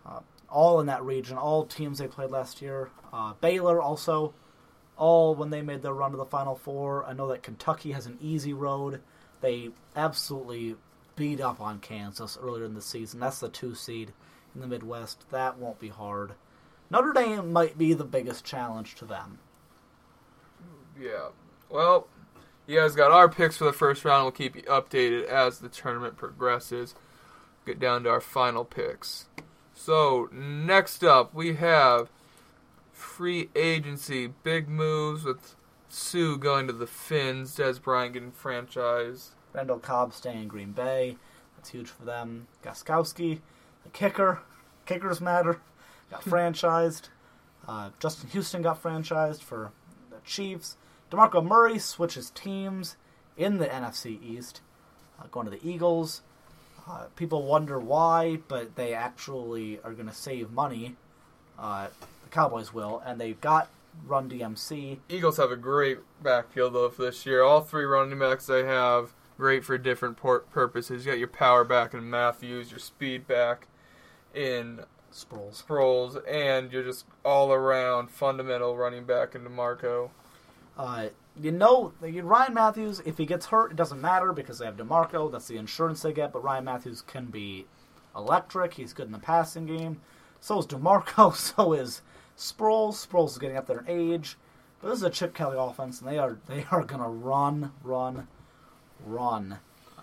uh, 0.08 0.20
all 0.48 0.80
in 0.80 0.86
that 0.86 1.04
region. 1.04 1.36
All 1.36 1.64
teams 1.64 1.98
they 1.98 2.06
played 2.06 2.30
last 2.30 2.62
year. 2.62 2.90
Uh, 3.12 3.34
Baylor 3.40 3.80
also, 3.80 4.34
all 4.96 5.34
when 5.34 5.50
they 5.50 5.62
made 5.62 5.82
their 5.82 5.92
run 5.92 6.12
to 6.12 6.16
the 6.16 6.24
Final 6.24 6.54
Four. 6.56 7.04
I 7.04 7.12
know 7.12 7.28
that 7.28 7.42
Kentucky 7.42 7.92
has 7.92 8.06
an 8.06 8.18
easy 8.20 8.52
road. 8.52 9.00
They 9.40 9.70
absolutely 9.94 10.76
beat 11.16 11.40
up 11.40 11.60
on 11.60 11.80
Kansas 11.80 12.38
earlier 12.40 12.64
in 12.64 12.74
the 12.74 12.80
season. 12.80 13.20
That's 13.20 13.40
the 13.40 13.48
two 13.48 13.74
seed 13.74 14.12
in 14.54 14.60
the 14.60 14.66
Midwest. 14.66 15.28
That 15.30 15.58
won't 15.58 15.78
be 15.78 15.88
hard. 15.88 16.32
Notre 16.90 17.12
Dame 17.12 17.52
might 17.52 17.76
be 17.76 17.92
the 17.92 18.04
biggest 18.04 18.44
challenge 18.44 18.94
to 18.96 19.04
them. 19.04 19.38
Yeah. 20.98 21.28
Well, 21.68 22.08
you 22.66 22.78
guys 22.78 22.94
got 22.94 23.12
our 23.12 23.28
picks 23.28 23.56
for 23.56 23.64
the 23.64 23.72
first 23.72 24.04
round. 24.04 24.24
We'll 24.24 24.32
keep 24.32 24.56
you 24.56 24.62
updated 24.62 25.26
as 25.26 25.58
the 25.58 25.68
tournament 25.68 26.16
progresses. 26.16 26.94
Get 27.66 27.78
down 27.78 28.04
to 28.04 28.10
our 28.10 28.20
final 28.20 28.64
picks. 28.64 29.26
So, 29.80 30.28
next 30.32 31.04
up, 31.04 31.32
we 31.32 31.54
have 31.54 32.10
free 32.92 33.48
agency. 33.54 34.26
Big 34.26 34.68
moves 34.68 35.24
with 35.24 35.54
Suh 35.88 36.34
going 36.36 36.66
to 36.66 36.72
the 36.72 36.86
Fins, 36.86 37.56
Dez 37.56 37.80
Bryant 37.80 38.14
getting 38.14 38.32
franchised. 38.32 39.28
Randall 39.54 39.78
Cobb 39.78 40.12
staying 40.12 40.42
in 40.42 40.48
Green 40.48 40.72
Bay. 40.72 41.16
That's 41.56 41.70
huge 41.70 41.88
for 41.88 42.04
them. 42.04 42.48
Gostkowski, 42.62 43.40
the 43.84 43.90
kicker. 43.90 44.40
Kickers 44.84 45.20
matter. 45.20 45.60
Got 46.10 46.22
franchised. 46.24 47.08
Uh, 47.66 47.90
Justin 48.00 48.30
Houston 48.30 48.62
got 48.62 48.82
franchised 48.82 49.42
for 49.42 49.70
the 50.10 50.16
Chiefs. 50.24 50.76
DeMarco 51.10 51.42
Murray 51.42 51.78
switches 51.78 52.30
teams 52.30 52.96
in 53.36 53.58
the 53.58 53.68
NFC 53.68 54.20
East, 54.22 54.60
uh, 55.20 55.28
going 55.30 55.46
to 55.46 55.56
the 55.56 55.66
Eagles. 55.66 56.22
Uh, 56.88 57.04
people 57.16 57.42
wonder 57.42 57.78
why, 57.78 58.38
but 58.48 58.74
they 58.76 58.94
actually 58.94 59.78
are 59.84 59.92
going 59.92 60.08
to 60.08 60.14
save 60.14 60.50
money. 60.50 60.96
Uh, 61.58 61.88
the 62.24 62.30
Cowboys 62.30 62.72
will, 62.72 63.02
and 63.04 63.20
they've 63.20 63.40
got 63.40 63.68
Run 64.06 64.30
DMC. 64.30 64.98
Eagles 65.08 65.36
have 65.38 65.50
a 65.50 65.56
great 65.56 65.98
backfield 66.22 66.74
though 66.74 66.88
for 66.88 67.02
this 67.02 67.26
year. 67.26 67.42
All 67.42 67.60
three 67.60 67.84
running 67.84 68.18
backs 68.18 68.46
they 68.46 68.64
have 68.64 69.12
great 69.36 69.64
for 69.64 69.76
different 69.76 70.16
por- 70.16 70.40
purposes. 70.40 71.04
You 71.04 71.12
got 71.12 71.18
your 71.18 71.28
power 71.28 71.64
back 71.64 71.94
in 71.94 72.08
Mathews, 72.08 72.70
your 72.70 72.78
speed 72.78 73.26
back 73.26 73.66
in 74.34 74.84
Sproles. 75.12 75.64
Sproles, 75.64 76.22
and 76.28 76.72
you're 76.72 76.84
just 76.84 77.06
all 77.24 77.52
around 77.52 78.10
fundamental 78.10 78.76
running 78.76 79.04
back 79.04 79.34
in 79.34 79.42
DeMarco. 79.42 80.10
Uh, 80.76 81.08
you 81.40 81.52
know, 81.52 81.92
Ryan 82.00 82.54
Mathews, 82.54 83.00
if 83.04 83.18
he 83.18 83.26
gets 83.26 83.46
hurt, 83.46 83.70
it 83.70 83.76
doesn't 83.76 84.00
matter 84.00 84.32
because 84.32 84.58
they 84.58 84.66
have 84.66 84.76
DeMarco. 84.76 85.30
That's 85.30 85.48
the 85.48 85.56
insurance 85.56 86.02
they 86.02 86.12
get. 86.12 86.32
But 86.32 86.44
Ryan 86.44 86.64
Mathews 86.64 87.02
can 87.02 87.26
be 87.26 87.66
electric. 88.16 88.74
He's 88.74 88.92
good 88.92 89.06
in 89.06 89.12
the 89.12 89.18
passing 89.18 89.66
game. 89.66 90.00
So 90.40 90.58
is 90.58 90.66
DeMarco. 90.66 91.34
So 91.56 91.72
is 91.72 92.02
Sproles. 92.36 93.06
Sproles 93.06 93.30
is 93.30 93.38
getting 93.38 93.56
up 93.56 93.66
there 93.66 93.80
in 93.80 93.88
age. 93.88 94.36
But 94.80 94.88
this 94.88 94.98
is 94.98 95.04
a 95.04 95.10
Chip 95.10 95.34
Kelly 95.34 95.56
offense, 95.58 96.00
and 96.00 96.08
they 96.08 96.18
are 96.18 96.38
they 96.46 96.64
are 96.70 96.84
gonna 96.84 97.08
run, 97.08 97.72
run, 97.82 98.28
run. 99.04 99.58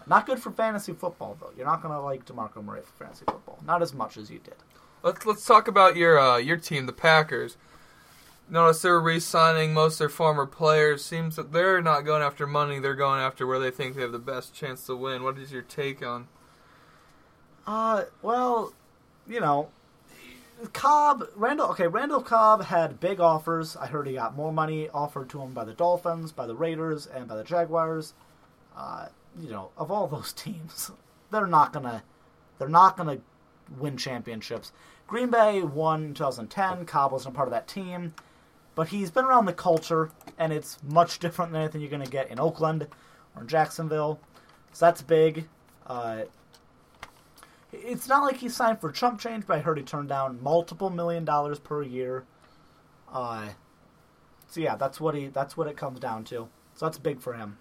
Not 0.07 0.25
good 0.25 0.39
for 0.39 0.51
fantasy 0.51 0.93
football 0.93 1.37
though. 1.39 1.51
You're 1.55 1.65
not 1.65 1.81
gonna 1.81 2.01
like 2.01 2.25
DeMarco 2.25 2.63
Murray 2.63 2.81
for 2.81 3.03
fantasy 3.03 3.25
football. 3.25 3.59
Not 3.65 3.81
as 3.81 3.93
much 3.93 4.17
as 4.17 4.29
you 4.29 4.39
did. 4.39 4.55
Let's 5.01 5.25
let's 5.25 5.45
talk 5.45 5.67
about 5.67 5.95
your 5.95 6.19
uh, 6.19 6.37
your 6.37 6.57
team, 6.57 6.85
the 6.85 6.93
Packers. 6.93 7.57
Notice 8.47 8.83
they're 8.83 8.99
re-signing 8.99 9.73
most 9.73 9.95
of 9.95 9.99
their 9.99 10.09
former 10.09 10.45
players. 10.45 11.03
Seems 11.03 11.35
that 11.35 11.51
they're 11.51 11.81
not 11.81 12.01
going 12.01 12.21
after 12.21 12.45
money; 12.45 12.79
they're 12.79 12.93
going 12.93 13.21
after 13.21 13.47
where 13.47 13.59
they 13.59 13.71
think 13.71 13.95
they 13.95 14.01
have 14.01 14.11
the 14.11 14.19
best 14.19 14.53
chance 14.53 14.85
to 14.85 14.95
win. 14.95 15.23
What 15.23 15.37
is 15.39 15.51
your 15.51 15.63
take 15.63 16.05
on? 16.05 16.27
Uh, 17.65 18.03
well, 18.21 18.73
you 19.27 19.39
know, 19.39 19.69
Cobb, 20.73 21.25
Randall. 21.35 21.71
Okay, 21.71 21.87
Randall 21.87 22.21
Cobb 22.21 22.63
had 22.63 22.99
big 22.99 23.19
offers. 23.19 23.75
I 23.75 23.87
heard 23.87 24.07
he 24.07 24.13
got 24.13 24.35
more 24.35 24.53
money 24.53 24.89
offered 24.89 25.29
to 25.29 25.41
him 25.41 25.53
by 25.53 25.65
the 25.65 25.73
Dolphins, 25.73 26.31
by 26.31 26.45
the 26.45 26.55
Raiders, 26.55 27.07
and 27.07 27.27
by 27.27 27.35
the 27.35 27.43
Jaguars. 27.43 28.13
Uh, 28.75 29.07
you 29.39 29.49
know, 29.49 29.71
of 29.77 29.91
all 29.91 30.07
those 30.07 30.33
teams, 30.33 30.91
they're 31.31 31.47
not 31.47 31.73
gonna, 31.73 32.03
they're 32.57 32.69
not 32.69 32.95
gonna 32.95 33.19
win 33.79 33.97
championships. 33.97 34.71
Green 35.07 35.29
Bay 35.29 35.61
won 35.61 36.03
in 36.03 36.13
2010. 36.13 36.85
Cobb 36.85 37.11
wasn't 37.11 37.33
a 37.33 37.35
part 37.35 37.47
of 37.47 37.51
that 37.51 37.67
team, 37.67 38.13
but 38.75 38.89
he's 38.89 39.09
been 39.09 39.25
around 39.25 39.45
the 39.45 39.53
culture, 39.53 40.11
and 40.37 40.53
it's 40.53 40.77
much 40.83 41.19
different 41.19 41.51
than 41.51 41.61
anything 41.61 41.81
you're 41.81 41.89
gonna 41.89 42.05
get 42.05 42.29
in 42.29 42.39
Oakland 42.39 42.87
or 43.35 43.41
in 43.41 43.47
Jacksonville. 43.47 44.19
So 44.73 44.85
that's 44.85 45.01
big. 45.01 45.47
Uh, 45.87 46.23
it's 47.71 48.07
not 48.07 48.23
like 48.23 48.37
he 48.37 48.49
signed 48.49 48.79
for 48.79 48.91
chump 48.91 49.19
change, 49.19 49.45
but 49.47 49.57
I 49.57 49.61
heard 49.61 49.77
he 49.77 49.83
turned 49.83 50.09
down 50.09 50.41
multiple 50.41 50.89
million 50.89 51.25
dollars 51.25 51.59
per 51.59 51.81
year. 51.81 52.25
Uh, 53.11 53.49
so 54.47 54.61
yeah, 54.61 54.75
that's 54.75 54.99
what 54.99 55.15
he 55.15 55.27
that's 55.27 55.57
what 55.57 55.67
it 55.67 55.77
comes 55.77 55.99
down 55.99 56.23
to. 56.25 56.47
So 56.75 56.85
that's 56.85 56.97
big 56.97 57.19
for 57.19 57.33
him. 57.33 57.57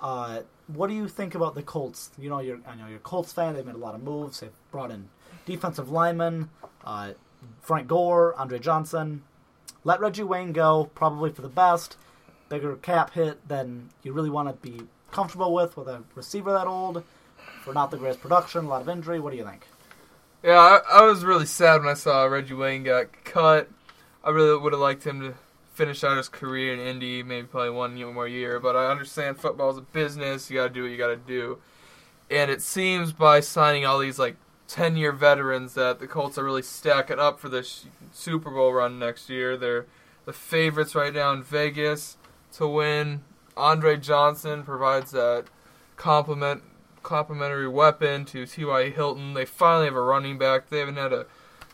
Uh, 0.00 0.42
what 0.66 0.88
do 0.88 0.94
you 0.94 1.08
think 1.08 1.34
about 1.34 1.54
the 1.54 1.62
Colts? 1.62 2.10
You 2.18 2.28
know, 2.28 2.40
you're 2.40 2.60
I 2.66 2.74
know 2.74 2.86
you're 2.86 2.96
a 2.96 3.00
Colts 3.00 3.32
fan. 3.32 3.54
They've 3.54 3.64
made 3.64 3.74
a 3.74 3.78
lot 3.78 3.94
of 3.94 4.02
moves. 4.02 4.40
They've 4.40 4.50
brought 4.70 4.90
in 4.90 5.08
defensive 5.46 5.90
linemen, 5.90 6.50
uh, 6.84 7.12
Frank 7.60 7.88
Gore, 7.88 8.34
Andre 8.36 8.58
Johnson. 8.58 9.22
Let 9.84 10.00
Reggie 10.00 10.22
Wayne 10.22 10.52
go, 10.52 10.90
probably 10.94 11.30
for 11.30 11.42
the 11.42 11.48
best. 11.48 11.96
Bigger 12.48 12.76
cap 12.76 13.14
hit 13.14 13.46
than 13.48 13.90
you 14.02 14.12
really 14.12 14.30
want 14.30 14.48
to 14.48 14.68
be 14.68 14.86
comfortable 15.10 15.52
with 15.52 15.76
with 15.76 15.88
a 15.88 16.02
receiver 16.14 16.52
that 16.52 16.66
old. 16.66 17.02
For 17.64 17.72
not 17.72 17.90
the 17.90 17.96
greatest 17.96 18.20
production, 18.20 18.64
a 18.64 18.68
lot 18.68 18.82
of 18.82 18.88
injury. 18.88 19.20
What 19.20 19.30
do 19.30 19.36
you 19.36 19.44
think? 19.44 19.66
Yeah, 20.42 20.58
I, 20.58 21.00
I 21.00 21.02
was 21.02 21.24
really 21.24 21.46
sad 21.46 21.80
when 21.80 21.88
I 21.88 21.94
saw 21.94 22.24
Reggie 22.24 22.54
Wayne 22.54 22.82
got 22.82 23.24
cut. 23.24 23.68
I 24.24 24.30
really 24.30 24.56
would 24.56 24.72
have 24.72 24.80
liked 24.80 25.04
him 25.04 25.20
to 25.20 25.34
finish 25.72 26.04
out 26.04 26.16
his 26.16 26.28
career 26.28 26.74
in 26.74 26.80
Indy, 26.80 27.22
maybe 27.22 27.46
play 27.46 27.70
one 27.70 27.94
more 28.12 28.28
year. 28.28 28.60
But 28.60 28.76
I 28.76 28.90
understand 28.90 29.38
football 29.38 29.70
is 29.70 29.78
a 29.78 29.82
business. 29.82 30.50
You 30.50 30.58
got 30.58 30.68
to 30.68 30.74
do 30.74 30.82
what 30.82 30.90
you 30.90 30.98
got 30.98 31.08
to 31.08 31.16
do. 31.16 31.58
And 32.30 32.50
it 32.50 32.62
seems 32.62 33.12
by 33.12 33.40
signing 33.40 33.86
all 33.86 33.98
these 33.98 34.18
like 34.18 34.36
ten 34.72 34.96
year 34.96 35.12
veterans 35.12 35.74
that 35.74 35.98
the 35.98 36.06
Colts 36.06 36.38
are 36.38 36.44
really 36.44 36.62
stacking 36.62 37.18
up 37.18 37.38
for 37.38 37.50
this 37.50 37.84
Super 38.10 38.50
Bowl 38.50 38.72
run 38.72 38.98
next 38.98 39.28
year. 39.28 39.54
They're 39.54 39.84
the 40.24 40.32
favorites 40.32 40.94
right 40.94 41.12
now 41.12 41.30
in 41.32 41.42
Vegas 41.42 42.16
to 42.54 42.66
win. 42.66 43.22
Andre 43.54 43.98
Johnson 43.98 44.62
provides 44.62 45.10
that 45.10 45.44
complement 45.96 46.62
complementary 47.02 47.68
weapon 47.68 48.24
to 48.24 48.46
T.Y. 48.46 48.88
Hilton. 48.90 49.34
They 49.34 49.44
finally 49.44 49.86
have 49.86 49.94
a 49.94 50.00
running 50.00 50.38
back. 50.38 50.70
They 50.70 50.78
haven't 50.78 50.96
had 50.96 51.12
a 51.12 51.26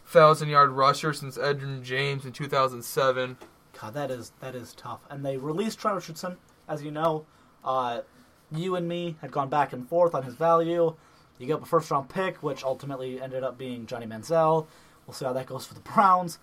thousand 0.04 0.48
yard 0.48 0.70
rusher 0.70 1.12
since 1.12 1.38
Edgerrin 1.38 1.84
James 1.84 2.24
in 2.24 2.32
2007. 2.32 3.36
God, 3.80 3.94
that 3.94 4.10
is 4.10 4.32
that 4.40 4.56
is 4.56 4.74
tough. 4.74 5.02
And 5.08 5.24
they 5.24 5.36
released 5.36 5.78
Trent 5.78 5.94
Richardson, 5.94 6.36
as 6.66 6.82
you 6.82 6.90
know. 6.90 7.26
Uh, 7.64 8.00
you 8.50 8.74
and 8.74 8.88
me 8.88 9.14
had 9.20 9.30
gone 9.30 9.48
back 9.48 9.72
and 9.72 9.88
forth 9.88 10.16
on 10.16 10.24
his 10.24 10.34
value. 10.34 10.96
You 11.38 11.46
get 11.46 11.54
up 11.54 11.62
a 11.62 11.66
first 11.66 11.90
round 11.90 12.08
pick, 12.08 12.42
which 12.42 12.64
ultimately 12.64 13.20
ended 13.20 13.44
up 13.44 13.58
being 13.58 13.86
Johnny 13.86 14.06
Manziel. 14.06 14.66
We'll 15.06 15.14
see 15.14 15.24
how 15.24 15.32
that 15.32 15.46
goes 15.46 15.66
for 15.66 15.74
the 15.74 15.80
Browns. 15.80 16.38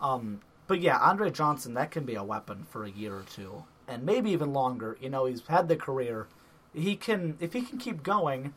Um, 0.00 0.40
but 0.66 0.80
yeah, 0.80 0.98
Andre 0.98 1.30
Johnson, 1.30 1.74
that 1.74 1.90
can 1.90 2.04
be 2.04 2.14
a 2.14 2.24
weapon 2.24 2.66
for 2.70 2.84
a 2.84 2.90
year 2.90 3.14
or 3.14 3.22
two, 3.22 3.64
and 3.88 4.04
maybe 4.04 4.30
even 4.30 4.52
longer. 4.52 4.96
You 5.00 5.10
know, 5.10 5.24
he's 5.24 5.42
had 5.46 5.68
the 5.68 5.76
career. 5.76 6.26
He 6.74 6.96
can, 6.96 7.36
if 7.40 7.52
he 7.52 7.62
can 7.62 7.78
keep 7.78 8.02
going, 8.02 8.54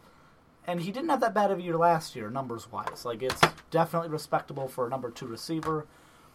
and 0.65 0.81
he 0.81 0.91
didn't 0.91 1.09
have 1.09 1.21
that 1.21 1.33
bad 1.33 1.51
of 1.51 1.59
a 1.59 1.61
year 1.61 1.77
last 1.77 2.15
year, 2.15 2.29
numbers 2.29 2.71
wise. 2.71 3.03
Like 3.05 3.21
it's 3.21 3.41
definitely 3.71 4.09
respectable 4.09 4.67
for 4.67 4.85
a 4.87 4.89
number 4.89 5.09
two 5.09 5.27
receiver, 5.27 5.85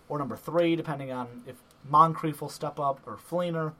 or 0.08 0.18
number 0.18 0.36
three, 0.36 0.74
depending 0.76 1.12
on 1.12 1.42
if 1.46 1.56
Moncrief 1.88 2.40
will 2.40 2.48
step 2.48 2.80
up 2.80 3.00
or 3.06 3.16
Fleener. 3.16 3.72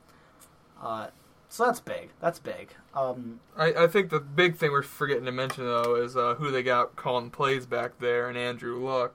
Uh, 0.81 1.09
so 1.48 1.64
that's 1.64 1.80
big. 1.80 2.11
That's 2.20 2.38
big. 2.38 2.74
Um, 2.94 3.40
I, 3.56 3.72
I 3.72 3.87
think 3.87 4.11
the 4.11 4.20
big 4.20 4.56
thing 4.56 4.70
we're 4.70 4.82
forgetting 4.82 5.24
to 5.24 5.32
mention 5.32 5.64
though 5.64 5.94
is 5.96 6.16
uh, 6.16 6.34
who 6.34 6.50
they 6.50 6.62
got 6.62 6.96
calling 6.96 7.30
plays 7.30 7.66
back 7.66 7.98
there, 7.98 8.28
and 8.28 8.37
Andrew 8.37 8.78
Luck. 8.78 9.14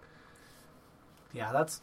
Yeah, 1.31 1.51
that's 1.51 1.81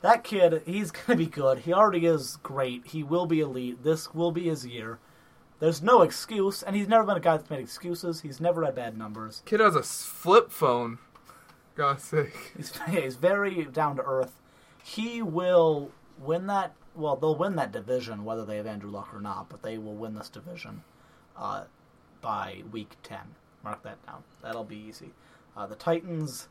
that 0.00 0.24
kid. 0.24 0.62
He's 0.64 0.90
gonna 0.92 1.16
be 1.16 1.26
good. 1.26 1.60
He 1.60 1.72
already 1.72 2.06
is 2.06 2.38
great. 2.42 2.86
He 2.86 3.02
will 3.02 3.26
be 3.26 3.40
elite. 3.40 3.82
This 3.82 4.14
will 4.14 4.32
be 4.32 4.44
his 4.44 4.66
year. 4.66 4.98
There's 5.58 5.82
no 5.82 6.00
excuse, 6.00 6.62
and 6.62 6.74
he's 6.74 6.88
never 6.88 7.04
been 7.04 7.18
a 7.18 7.20
guy 7.20 7.36
that's 7.36 7.50
made 7.50 7.60
excuses. 7.60 8.22
He's 8.22 8.40
never 8.40 8.64
had 8.64 8.74
bad 8.74 8.96
numbers. 8.96 9.42
Kid 9.44 9.60
has 9.60 9.76
a 9.76 9.82
flip 9.82 10.50
phone. 10.50 10.98
God's 11.74 12.02
sake. 12.02 12.52
He's, 12.56 12.72
he's 12.88 13.16
very 13.16 13.66
down 13.66 13.96
to 13.96 14.02
earth. 14.02 14.40
He 14.82 15.20
will 15.20 15.90
win 16.20 16.46
that. 16.46 16.74
Well, 16.94 17.16
they'll 17.16 17.36
win 17.36 17.56
that 17.56 17.72
division 17.72 18.24
whether 18.24 18.44
they 18.44 18.56
have 18.56 18.66
Andrew 18.66 18.90
Luck 18.90 19.14
or 19.14 19.20
not, 19.20 19.48
but 19.48 19.62
they 19.62 19.78
will 19.78 19.94
win 19.94 20.14
this 20.14 20.28
division 20.28 20.82
uh, 21.36 21.64
by 22.20 22.62
week 22.70 22.96
ten. 23.02 23.34
Mark 23.62 23.82
that 23.82 24.04
down. 24.06 24.22
That'll 24.42 24.64
be 24.64 24.76
easy. 24.76 25.10
Uh, 25.56 25.66
the 25.66 25.74
Titans 25.74 26.48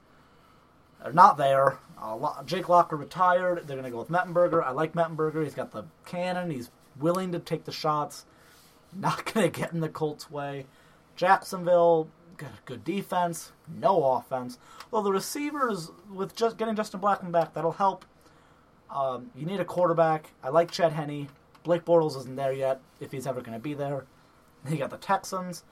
are 1.03 1.13
not 1.13 1.37
there. 1.37 1.77
Uh, 2.01 2.43
Jake 2.43 2.69
Locker 2.69 2.95
retired. 2.95 3.65
They're 3.65 3.77
going 3.77 3.85
to 3.85 3.91
go 3.91 3.99
with 3.99 4.09
Mettenberger. 4.09 4.63
I 4.63 4.71
like 4.71 4.93
Mettenberger. 4.93 5.43
He's 5.43 5.55
got 5.55 5.71
the 5.71 5.85
cannon. 6.05 6.51
He's 6.51 6.69
willing 6.99 7.31
to 7.31 7.39
take 7.39 7.65
the 7.65 7.71
shots. 7.71 8.25
Not 8.93 9.25
going 9.33 9.49
to 9.49 9.59
get 9.59 9.71
in 9.73 9.79
the 9.79 9.89
Colts' 9.89 10.29
way. 10.29 10.65
Jacksonville 11.15 12.09
got 12.37 12.51
a 12.51 12.61
good 12.65 12.83
defense, 12.83 13.51
no 13.67 14.03
offense. 14.13 14.57
Well, 14.89 15.01
the 15.01 15.11
receivers 15.11 15.91
with 16.11 16.35
just 16.35 16.57
getting 16.57 16.75
Justin 16.75 17.01
Blackmon 17.01 17.31
back 17.31 17.53
that'll 17.53 17.73
help. 17.73 18.05
Um, 18.91 19.31
you 19.35 19.45
need 19.45 19.59
a 19.59 19.65
quarterback. 19.65 20.31
I 20.43 20.49
like 20.49 20.71
Chad 20.71 20.93
Henne. 20.93 21.27
Blake 21.63 21.85
Bortles 21.85 22.17
isn't 22.17 22.35
there 22.35 22.53
yet, 22.53 22.81
if 22.99 23.11
he's 23.11 23.27
ever 23.27 23.41
going 23.41 23.53
to 23.53 23.59
be 23.59 23.73
there. 23.73 24.05
Then 24.63 24.73
you 24.73 24.79
got 24.79 24.89
the 24.89 24.97
Texans, 24.97 25.63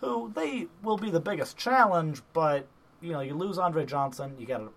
who 0.00 0.32
they 0.34 0.66
will 0.82 0.96
be 0.96 1.10
the 1.10 1.20
biggest 1.20 1.56
challenge, 1.56 2.22
but 2.32 2.66
you 3.00 3.12
know 3.12 3.20
you 3.20 3.34
lose 3.34 3.58
Andre 3.58 3.84
Johnson, 3.86 4.34
you 4.38 4.46
got 4.46 4.60
a 4.60 4.68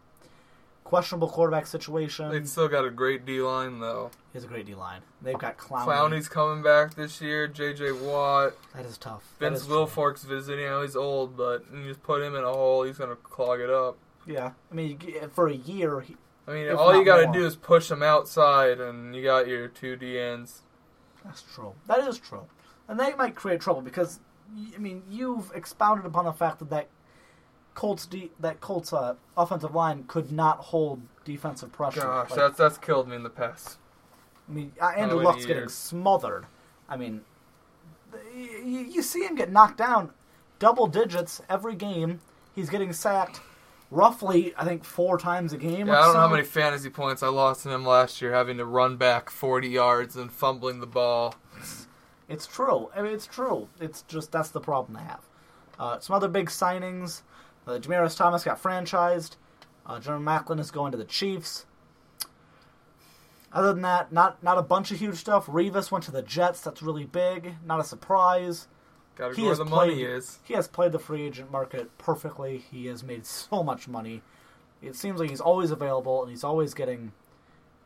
questionable 0.83 1.27
quarterback 1.27 1.67
situation. 1.67 2.31
They've 2.31 2.47
still 2.47 2.69
got 2.69 2.86
a 2.86 2.89
great 2.89 3.25
D 3.25 3.41
line 3.41 3.79
though. 3.79 4.12
He 4.31 4.38
has 4.38 4.45
a 4.45 4.47
great 4.47 4.65
D 4.65 4.75
line. 4.75 5.01
They've 5.21 5.38
got 5.38 5.57
Clowney. 5.57 5.86
Clowney's 5.86 6.29
coming 6.29 6.63
back 6.63 6.95
this 6.95 7.21
year. 7.21 7.47
J.J. 7.47 7.91
Watt. 7.91 8.53
That 8.73 8.86
is 8.86 8.97
tough. 8.97 9.23
Vince 9.39 9.65
Wilfork's 9.65 10.23
visiting. 10.23 10.65
I 10.65 10.69
know 10.69 10.81
he's 10.83 10.95
old, 10.95 11.36
but 11.36 11.65
you 11.73 11.88
just 11.88 12.03
put 12.03 12.21
him 12.21 12.36
in 12.36 12.43
a 12.43 12.51
hole, 12.51 12.83
he's 12.83 12.97
gonna 12.97 13.15
clog 13.17 13.60
it 13.60 13.69
up. 13.69 13.97
Yeah, 14.25 14.51
I 14.71 14.75
mean, 14.75 14.99
for 15.33 15.47
a 15.47 15.55
year. 15.55 16.01
He, 16.01 16.15
I 16.47 16.51
mean, 16.51 16.69
all 16.71 16.95
you 16.95 17.03
got 17.03 17.25
to 17.25 17.31
do 17.38 17.45
is 17.45 17.55
push 17.55 17.89
them 17.89 18.01
outside, 18.01 18.79
and 18.79 19.13
you 19.15 19.23
got 19.23 19.47
your 19.47 19.67
two 19.67 19.97
DNs. 19.97 20.62
That's 21.25 21.41
true. 21.41 21.73
That 21.88 21.99
is 22.07 22.17
true, 22.19 22.45
and 22.88 22.99
they 22.99 23.13
might 23.15 23.36
create 23.36 23.60
trouble 23.60 23.81
because, 23.81 24.21
I 24.73 24.77
mean, 24.77 25.03
you've 25.10 25.51
expounded 25.53 26.05
upon 26.05 26.23
the 26.23 26.31
fact 26.31 26.60
that 26.60 26.69
that 26.69 26.88
Colts 27.73 28.05
de- 28.05 28.31
that 28.39 28.62
Colts 28.62 28.93
uh, 28.93 29.15
offensive 29.36 29.75
line 29.75 30.05
could 30.07 30.31
not 30.31 30.60
hold 30.60 31.01
defensive 31.25 31.71
pressure. 31.73 32.01
Gosh, 32.01 32.29
like, 32.29 32.39
that's 32.39 32.57
that's 32.57 32.77
killed 32.77 33.10
me 33.10 33.17
in 33.17 33.23
the 33.23 33.29
past. 33.29 33.77
I 34.49 34.53
mean, 34.53 34.71
uh, 34.81 34.93
Andrew 34.95 35.21
Luck's 35.21 35.45
getting 35.45 35.67
smothered. 35.67 36.45
I 36.88 36.95
mean, 36.95 37.21
you, 38.33 38.79
you 38.79 39.01
see 39.01 39.25
him 39.25 39.36
get 39.36 39.51
knocked 39.51 39.77
down 39.77 40.12
double 40.60 40.88
digits 40.88 41.41
every 41.49 41.75
game. 41.75 42.21
He's 42.55 42.69
getting 42.69 42.93
sacked 42.93 43.41
roughly, 43.89 44.54
I 44.58 44.65
think, 44.65 44.84
four 44.84 45.17
times 45.17 45.54
a 45.54 45.58
game. 45.58 45.88
Yeah, 45.88 46.00
I 46.00 46.06
don't 46.06 46.13
know 46.13 46.19
how 46.19 46.28
many 46.30 46.43
fantasy 46.43 46.89
points 46.89 47.23
I 47.23 47.28
lost 47.28 47.65
in 47.65 47.71
him 47.71 47.86
last 47.86 48.21
year, 48.21 48.34
having 48.34 48.58
to 48.58 48.65
run 48.65 48.97
back 48.97 49.30
40 49.30 49.67
yards 49.67 50.15
and 50.15 50.32
fumbling 50.32 50.80
the 50.80 50.88
ball. 50.88 51.36
It's 52.28 52.45
true. 52.45 52.89
I 52.95 53.02
mean, 53.02 53.13
it's 53.13 53.28
true. 53.28 53.69
It's 53.80 54.02
just 54.04 54.32
that's 54.32 54.50
the 54.50 54.60
problem 54.60 54.97
they 54.97 55.08
have. 55.08 55.23
Uh, 55.80 56.00
some 56.00 56.15
other 56.15 56.28
big 56.28 56.47
signings. 56.47 57.21
Uh, 57.65 57.80
Thomas 57.80 58.43
got 58.43 58.62
franchised. 58.62 59.36
Uh, 59.86 60.00
Jeremy 60.00 60.26
Maclin 60.26 60.60
is 60.60 60.71
going 60.71 60.91
to 60.91 60.97
the 60.97 61.06
Chiefs. 61.06 61.65
Other 63.54 63.73
than 63.73 63.82
that, 63.84 64.12
not 64.12 64.43
not 64.43 64.58
a 64.58 64.62
bunch 64.62 64.91
of 64.91 65.00
huge 65.00 65.15
stuff. 65.15 65.45
Revis 65.45 65.89
went 65.89 66.04
to 66.06 66.12
the 66.12 66.21
Jets. 66.21 66.62
That's 66.62 66.82
really 66.82 67.06
big. 67.06 67.56
Not 67.65 67.80
a 67.80 67.84
surprise. 67.84 68.67
Got 69.17 69.34
to 69.34 69.36
go 69.36 69.47
where 69.47 69.56
the 69.56 69.65
played, 69.65 69.89
money 69.89 70.03
is. 70.03 70.39
He 70.43 70.53
has 70.53 70.67
played 70.67 70.91
the 70.91 70.99
free 70.99 71.23
agent 71.23 71.51
market 71.51 71.97
perfectly. 71.97 72.63
He 72.71 72.86
has 72.86 73.03
made 73.03 73.25
so 73.25 73.63
much 73.63 73.88
money. 73.88 74.21
It 74.82 74.95
seems 74.95 75.19
like 75.19 75.30
he's 75.30 75.41
always 75.41 75.71
available 75.71 76.21
and 76.21 76.30
he's 76.30 76.43
always 76.43 76.75
getting 76.75 77.13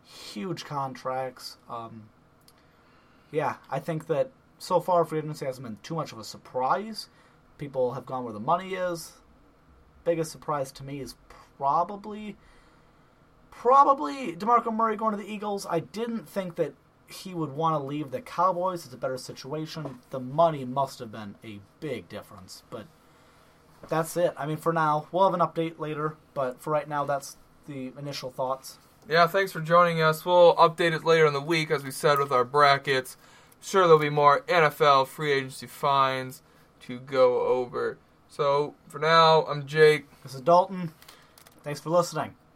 huge 0.04 0.65
contracts. 0.65 1.58
Um, 1.70 2.10
yeah, 3.32 3.56
I 3.70 3.80
think 3.80 4.08
that 4.08 4.32
so 4.60 4.82
far 4.82 5.06
free 5.06 5.20
agency 5.20 5.46
hasn't 5.46 5.65
been 5.65 5.78
too 5.84 5.96
much 5.96 6.12
of 6.12 6.20
a 6.20 6.24
surprise. 6.24 7.08
People 7.58 7.94
have 7.94 8.06
gone 8.06 8.26
where 8.26 8.34
the 8.34 8.39
money 8.39 8.74
is. 8.74 9.13
Biggest 10.04 10.32
surprise 10.32 10.72
to 10.74 10.84
me 10.84 11.00
is 11.00 11.15
probably 11.58 12.36
probably 13.52 14.36
DeMarco 14.36 14.74
Murray 14.74 14.96
going 14.96 15.12
to 15.12 15.22
the 15.22 15.32
Eagles. 15.32 15.65
I 15.70 15.80
didn't 15.80 16.28
think 16.28 16.56
that 16.56 16.74
he 17.12 17.34
would 17.34 17.52
want 17.52 17.80
to 17.80 17.86
leave 17.86 18.12
the 18.12 18.21
Cowboys. 18.21 18.86
It's 18.86 18.93
a 18.93 18.97
better 18.97 19.17
situation. 19.17 20.00
The 20.10 20.19
money 20.19 20.65
must 20.65 21.00
have 21.00 21.12
been 21.12 21.36
a 21.43 21.60
big 21.80 22.10
difference, 22.10 22.63
but 22.69 22.86
that's 23.88 24.15
it. 24.17 24.34
I 24.38 24.45
mean, 24.45 24.58
for 24.58 24.74
now, 24.74 25.08
we'll 25.12 25.30
have 25.30 25.39
an 25.39 25.45
update 25.45 25.80
later, 25.80 26.15
but 26.34 26.62
for 26.62 26.71
right 26.71 26.88
now, 26.88 27.06
that's 27.06 27.38
the 27.67 27.91
initial 27.97 28.32
thoughts. 28.32 28.78
Yeah, 29.10 29.28
thanks 29.28 29.52
for 29.52 29.62
joining 29.62 30.02
us. 30.02 30.26
We'll 30.26 30.56
update 30.56 30.93
it 30.93 31.04
later 31.04 31.26
in 31.26 31.34
the 31.34 31.41
week, 31.41 31.71
as 31.71 31.84
we 31.84 31.91
said 31.91 32.19
with 32.19 32.32
our 32.32 32.45
brackets. 32.45 33.17
Sure, 33.62 33.84
there'll 33.84 34.00
be 34.00 34.10
more 34.10 34.41
NFL 34.41 35.08
free 35.08 35.32
agency 35.32 35.67
fines 35.67 36.41
to 36.82 37.00
go 37.00 37.41
over. 37.41 37.97
So 38.28 38.76
for 38.88 39.00
now, 39.00 39.43
I'm 39.43 39.65
Jake. 39.65 40.06
This 40.24 40.36
is 40.36 40.41
Dalton. 40.41 40.93
Thanks 41.63 41.80
for 41.80 41.89
listening. 41.89 42.36